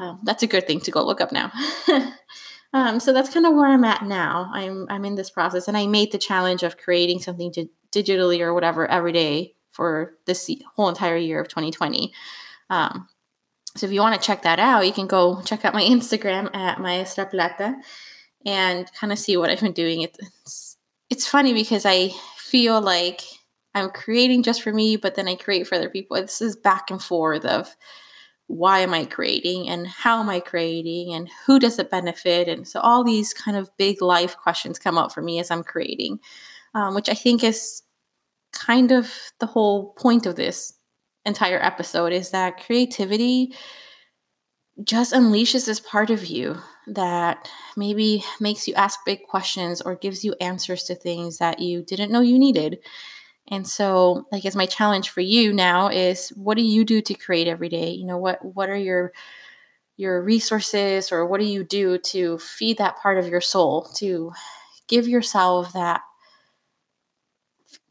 um, 0.00 0.20
that's 0.24 0.42
a 0.42 0.46
good 0.46 0.66
thing 0.66 0.80
to 0.80 0.90
go 0.90 1.04
look 1.04 1.20
up 1.20 1.32
now. 1.32 1.52
Um, 2.74 2.98
so 2.98 3.12
that's 3.12 3.32
kind 3.32 3.46
of 3.46 3.54
where 3.54 3.70
I'm 3.70 3.84
at 3.84 4.04
now. 4.04 4.50
I'm 4.52 4.86
I'm 4.90 5.04
in 5.04 5.14
this 5.14 5.30
process, 5.30 5.68
and 5.68 5.76
I 5.76 5.86
made 5.86 6.10
the 6.10 6.18
challenge 6.18 6.64
of 6.64 6.76
creating 6.76 7.20
something 7.20 7.52
digitally 7.92 8.40
or 8.40 8.52
whatever 8.52 8.90
every 8.90 9.12
day 9.12 9.54
for 9.70 10.14
this 10.26 10.50
whole 10.74 10.88
entire 10.88 11.16
year 11.16 11.40
of 11.40 11.46
2020. 11.46 12.12
Um, 12.70 13.08
so 13.76 13.86
if 13.86 13.92
you 13.92 14.00
want 14.00 14.20
to 14.20 14.26
check 14.26 14.42
that 14.42 14.58
out, 14.58 14.86
you 14.86 14.92
can 14.92 15.06
go 15.06 15.40
check 15.42 15.64
out 15.64 15.72
my 15.72 15.82
Instagram 15.84 16.54
at 16.54 16.80
Maestra 16.80 17.26
Plata 17.26 17.76
and 18.44 18.90
kind 18.94 19.12
of 19.12 19.20
see 19.20 19.36
what 19.36 19.50
I've 19.50 19.60
been 19.60 19.72
doing. 19.72 20.02
It's 20.02 20.76
it's 21.10 21.28
funny 21.28 21.54
because 21.54 21.86
I 21.86 22.10
feel 22.36 22.80
like 22.80 23.20
I'm 23.74 23.90
creating 23.90 24.42
just 24.42 24.62
for 24.62 24.72
me, 24.72 24.96
but 24.96 25.14
then 25.14 25.28
I 25.28 25.34
create 25.34 25.66
for 25.66 25.74
other 25.74 25.88
people. 25.88 26.16
This 26.16 26.40
is 26.40 26.56
back 26.56 26.90
and 26.90 27.02
forth 27.02 27.44
of 27.44 27.76
why 28.46 28.80
am 28.80 28.92
I 28.92 29.04
creating 29.06 29.68
and 29.68 29.86
how 29.86 30.20
am 30.20 30.28
I 30.28 30.40
creating 30.40 31.14
and 31.14 31.28
who 31.46 31.58
does 31.58 31.78
it 31.78 31.90
benefit? 31.90 32.46
And 32.48 32.68
so 32.68 32.80
all 32.80 33.02
these 33.02 33.32
kind 33.32 33.56
of 33.56 33.74
big 33.78 34.02
life 34.02 34.36
questions 34.36 34.78
come 34.78 34.98
up 34.98 35.12
for 35.12 35.22
me 35.22 35.40
as 35.40 35.50
I'm 35.50 35.64
creating, 35.64 36.20
um, 36.74 36.94
which 36.94 37.08
I 37.08 37.14
think 37.14 37.42
is 37.42 37.82
kind 38.52 38.92
of 38.92 39.12
the 39.40 39.46
whole 39.46 39.92
point 39.94 40.26
of 40.26 40.36
this 40.36 40.74
entire 41.24 41.58
episode 41.62 42.12
is 42.12 42.30
that 42.30 42.64
creativity 42.64 43.54
just 44.82 45.14
unleashes 45.14 45.66
this 45.66 45.80
part 45.80 46.10
of 46.10 46.26
you 46.26 46.56
that 46.86 47.48
maybe 47.76 48.24
makes 48.40 48.68
you 48.68 48.74
ask 48.74 48.98
big 49.06 49.22
questions 49.28 49.80
or 49.80 49.94
gives 49.94 50.24
you 50.24 50.34
answers 50.40 50.84
to 50.84 50.94
things 50.94 51.38
that 51.38 51.60
you 51.60 51.82
didn't 51.82 52.10
know 52.10 52.20
you 52.20 52.38
needed. 52.38 52.78
And 53.48 53.66
so, 53.68 54.26
I 54.32 54.40
guess 54.40 54.54
my 54.54 54.66
challenge 54.66 55.10
for 55.10 55.20
you 55.20 55.52
now 55.52 55.88
is 55.88 56.30
what 56.30 56.56
do 56.56 56.62
you 56.62 56.84
do 56.84 57.02
to 57.02 57.14
create 57.14 57.46
every 57.46 57.68
day? 57.68 57.90
You 57.90 58.06
know, 58.06 58.16
what 58.18 58.44
what 58.44 58.70
are 58.70 58.76
your 58.76 59.12
your 59.96 60.22
resources 60.22 61.12
or 61.12 61.26
what 61.26 61.40
do 61.40 61.46
you 61.46 61.62
do 61.62 61.98
to 61.98 62.38
feed 62.38 62.78
that 62.78 62.96
part 62.98 63.18
of 63.18 63.28
your 63.28 63.40
soul, 63.40 63.88
to 63.96 64.32
give 64.88 65.06
yourself 65.06 65.72
that 65.72 66.00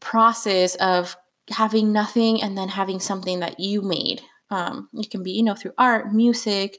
process 0.00 0.74
of 0.76 1.16
having 1.50 1.92
nothing 1.92 2.42
and 2.42 2.56
then 2.56 2.68
having 2.68 3.00
something 3.00 3.40
that 3.40 3.60
you 3.60 3.82
made. 3.82 4.22
Um, 4.50 4.88
it 4.94 5.10
can 5.10 5.22
be, 5.22 5.32
you 5.32 5.42
know, 5.42 5.54
through 5.54 5.72
art, 5.78 6.12
music. 6.12 6.78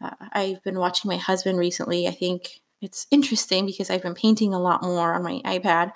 Uh, 0.00 0.10
I've 0.32 0.62
been 0.62 0.78
watching 0.78 1.08
my 1.08 1.16
husband 1.16 1.58
recently. 1.58 2.06
I 2.06 2.10
think 2.10 2.60
it's 2.80 3.06
interesting 3.10 3.66
because 3.66 3.90
I've 3.90 4.02
been 4.02 4.14
painting 4.14 4.52
a 4.52 4.60
lot 4.60 4.82
more 4.82 5.14
on 5.14 5.22
my 5.22 5.40
iPad. 5.44 5.92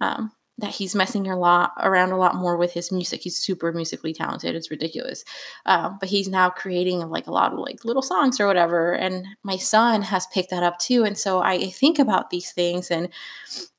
Um, 0.00 0.32
that 0.62 0.70
he's 0.70 0.94
messing 0.94 1.28
a 1.28 1.36
lot 1.36 1.72
around 1.80 2.12
a 2.12 2.16
lot 2.16 2.36
more 2.36 2.56
with 2.56 2.72
his 2.72 2.92
music. 2.92 3.20
He's 3.20 3.36
super 3.36 3.72
musically 3.72 4.14
talented. 4.14 4.54
It's 4.54 4.70
ridiculous. 4.70 5.24
Um, 5.66 5.98
but 6.00 6.08
he's 6.08 6.28
now 6.28 6.50
creating 6.50 7.00
like 7.00 7.26
a 7.26 7.32
lot 7.32 7.52
of 7.52 7.58
like 7.58 7.84
little 7.84 8.00
songs 8.00 8.40
or 8.40 8.46
whatever. 8.46 8.92
And 8.92 9.26
my 9.42 9.56
son 9.56 10.02
has 10.02 10.26
picked 10.28 10.50
that 10.50 10.62
up 10.62 10.78
too. 10.78 11.04
And 11.04 11.18
so 11.18 11.42
I 11.42 11.68
think 11.70 11.98
about 11.98 12.30
these 12.30 12.52
things 12.52 12.90
and 12.92 13.08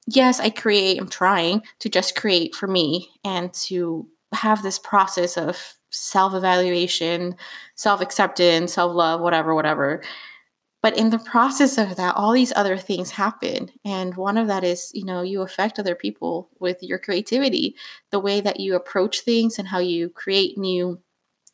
yes, 0.07 0.41
I 0.41 0.49
create, 0.49 0.99
I'm 0.99 1.07
trying 1.07 1.63
to 1.79 1.89
just 1.89 2.15
create 2.15 2.53
for 2.53 2.67
me 2.67 3.09
and 3.23 3.51
to 3.53 4.05
have 4.33 4.61
this 4.61 4.77
process 4.77 5.37
of 5.37 5.77
self 5.89 6.33
evaluation, 6.33 7.37
self 7.75 8.01
acceptance, 8.01 8.73
self 8.73 8.93
love, 8.93 9.21
whatever, 9.21 9.55
whatever. 9.55 10.03
But 10.83 10.97
in 10.97 11.11
the 11.11 11.19
process 11.19 11.77
of 11.77 11.95
that, 11.95 12.17
all 12.17 12.33
these 12.33 12.51
other 12.57 12.75
things 12.77 13.11
happen. 13.11 13.71
And 13.85 14.17
one 14.17 14.37
of 14.37 14.47
that 14.47 14.65
is, 14.65 14.91
you 14.93 15.05
know, 15.05 15.21
you 15.21 15.41
affect 15.41 15.79
other 15.79 15.95
people 15.95 16.49
with 16.59 16.83
your 16.83 16.99
creativity, 16.99 17.77
the 18.11 18.19
way 18.19 18.41
that 18.41 18.59
you 18.59 18.75
approach 18.75 19.21
things 19.21 19.57
and 19.57 19.69
how 19.69 19.79
you 19.79 20.09
create 20.09 20.57
new 20.57 20.99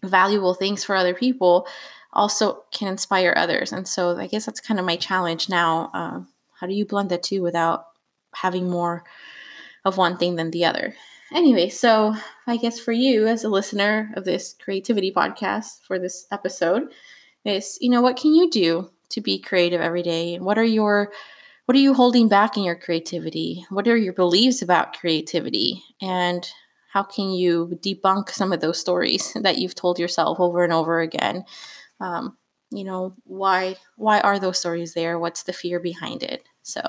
valuable 0.04 0.56
things 0.56 0.84
for 0.84 0.96
other 0.96 1.14
people 1.14 1.68
also 2.12 2.64
can 2.72 2.88
inspire 2.88 3.36
others. 3.38 3.72
And 3.72 3.88
so 3.88 4.18
I 4.18 4.26
guess 4.26 4.48
that's 4.48 4.60
kind 4.60 4.80
of 4.80 4.86
my 4.88 4.96
challenge 4.96 5.48
now. 5.48 5.92
Uh, 5.94 6.22
how 6.60 6.66
do 6.66 6.74
you 6.74 6.86
blend 6.86 7.10
the 7.10 7.20
two 7.20 7.44
without 7.44 7.86
having 8.34 8.68
more 8.68 9.04
of 9.86 9.96
one 9.96 10.18
thing 10.18 10.38
than 10.38 10.50
the 10.50 10.66
other? 10.66 10.96
Anyway, 11.32 11.70
so 11.70 12.16
I 12.48 12.58
guess 12.58 12.80
for 12.80 12.94
you 12.94 13.28
as 13.28 13.44
a 13.44 13.50
listener 13.50 14.12
of 14.16 14.26
this 14.26 14.56
creativity 14.60 15.14
podcast 15.16 15.84
for 15.86 16.00
this 16.00 16.26
episode, 16.32 16.92
is 17.46 17.78
you 17.80 17.90
know 17.90 18.02
what 18.02 18.18
can 18.18 18.34
you 18.34 18.50
do 18.50 18.90
to 19.10 19.22
be 19.22 19.40
creative 19.40 19.82
every 19.82 20.04
day? 20.04 20.36
And 20.36 20.46
what 20.46 20.58
are 20.58 20.64
your 20.64 21.12
what 21.66 21.76
are 21.76 21.82
you 21.82 21.94
holding 21.94 22.28
back 22.28 22.58
in 22.58 22.64
your 22.64 22.76
creativity? 22.76 23.64
What 23.70 23.88
are 23.88 23.96
your 23.96 24.14
beliefs 24.14 24.64
about 24.64 24.98
creativity? 25.00 25.84
And 26.02 26.50
how 26.92 27.04
can 27.04 27.30
you 27.30 27.78
debunk 27.84 28.32
some 28.32 28.52
of 28.52 28.60
those 28.60 28.80
stories 28.80 29.34
that 29.42 29.60
you've 29.60 29.76
told 29.76 30.00
yourself 30.00 30.40
over 30.40 30.64
and 30.64 30.74
over 30.74 31.00
again? 31.00 31.46
Um, 32.00 32.38
you 32.72 32.84
know 32.84 33.16
why 33.24 33.76
why 33.98 34.20
are 34.22 34.40
those 34.40 34.60
stories 34.60 34.94
there? 34.94 35.20
What's 35.20 35.44
the 35.44 35.54
fear 35.54 35.80
behind 35.80 36.24
it? 36.24 36.44
So 36.64 36.82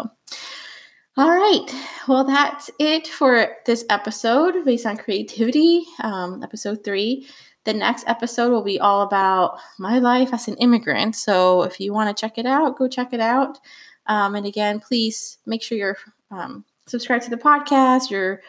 all 1.16 1.30
right. 1.30 1.66
Well 2.08 2.24
that's 2.24 2.70
it 2.78 3.06
for 3.06 3.56
this 3.66 3.84
episode 3.90 4.64
based 4.64 4.86
on 4.86 4.96
creativity 4.96 5.84
um, 6.02 6.42
episode 6.42 6.84
three 6.84 7.26
the 7.64 7.74
next 7.74 8.04
episode 8.06 8.50
will 8.50 8.62
be 8.62 8.80
all 8.80 9.02
about 9.02 9.58
my 9.78 9.98
life 9.98 10.32
as 10.32 10.48
an 10.48 10.56
immigrant. 10.56 11.14
So 11.16 11.62
if 11.62 11.78
you 11.80 11.92
want 11.92 12.14
to 12.14 12.20
check 12.20 12.38
it 12.38 12.46
out, 12.46 12.78
go 12.78 12.88
check 12.88 13.12
it 13.12 13.20
out. 13.20 13.58
Um, 14.06 14.34
and 14.34 14.46
again, 14.46 14.80
please 14.80 15.38
make 15.46 15.62
sure 15.62 15.76
you're 15.76 15.98
um, 16.30 16.64
subscribed 16.86 17.24
to 17.24 17.30
the 17.30 17.36
podcast. 17.36 18.10
You're 18.10 18.40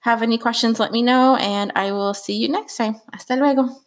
have 0.00 0.22
any 0.22 0.38
questions, 0.38 0.78
let 0.78 0.92
me 0.92 1.02
know, 1.02 1.34
and 1.36 1.72
I 1.74 1.90
will 1.90 2.14
see 2.14 2.36
you 2.36 2.48
next 2.48 2.76
time. 2.76 3.00
Hasta 3.12 3.34
luego. 3.34 3.85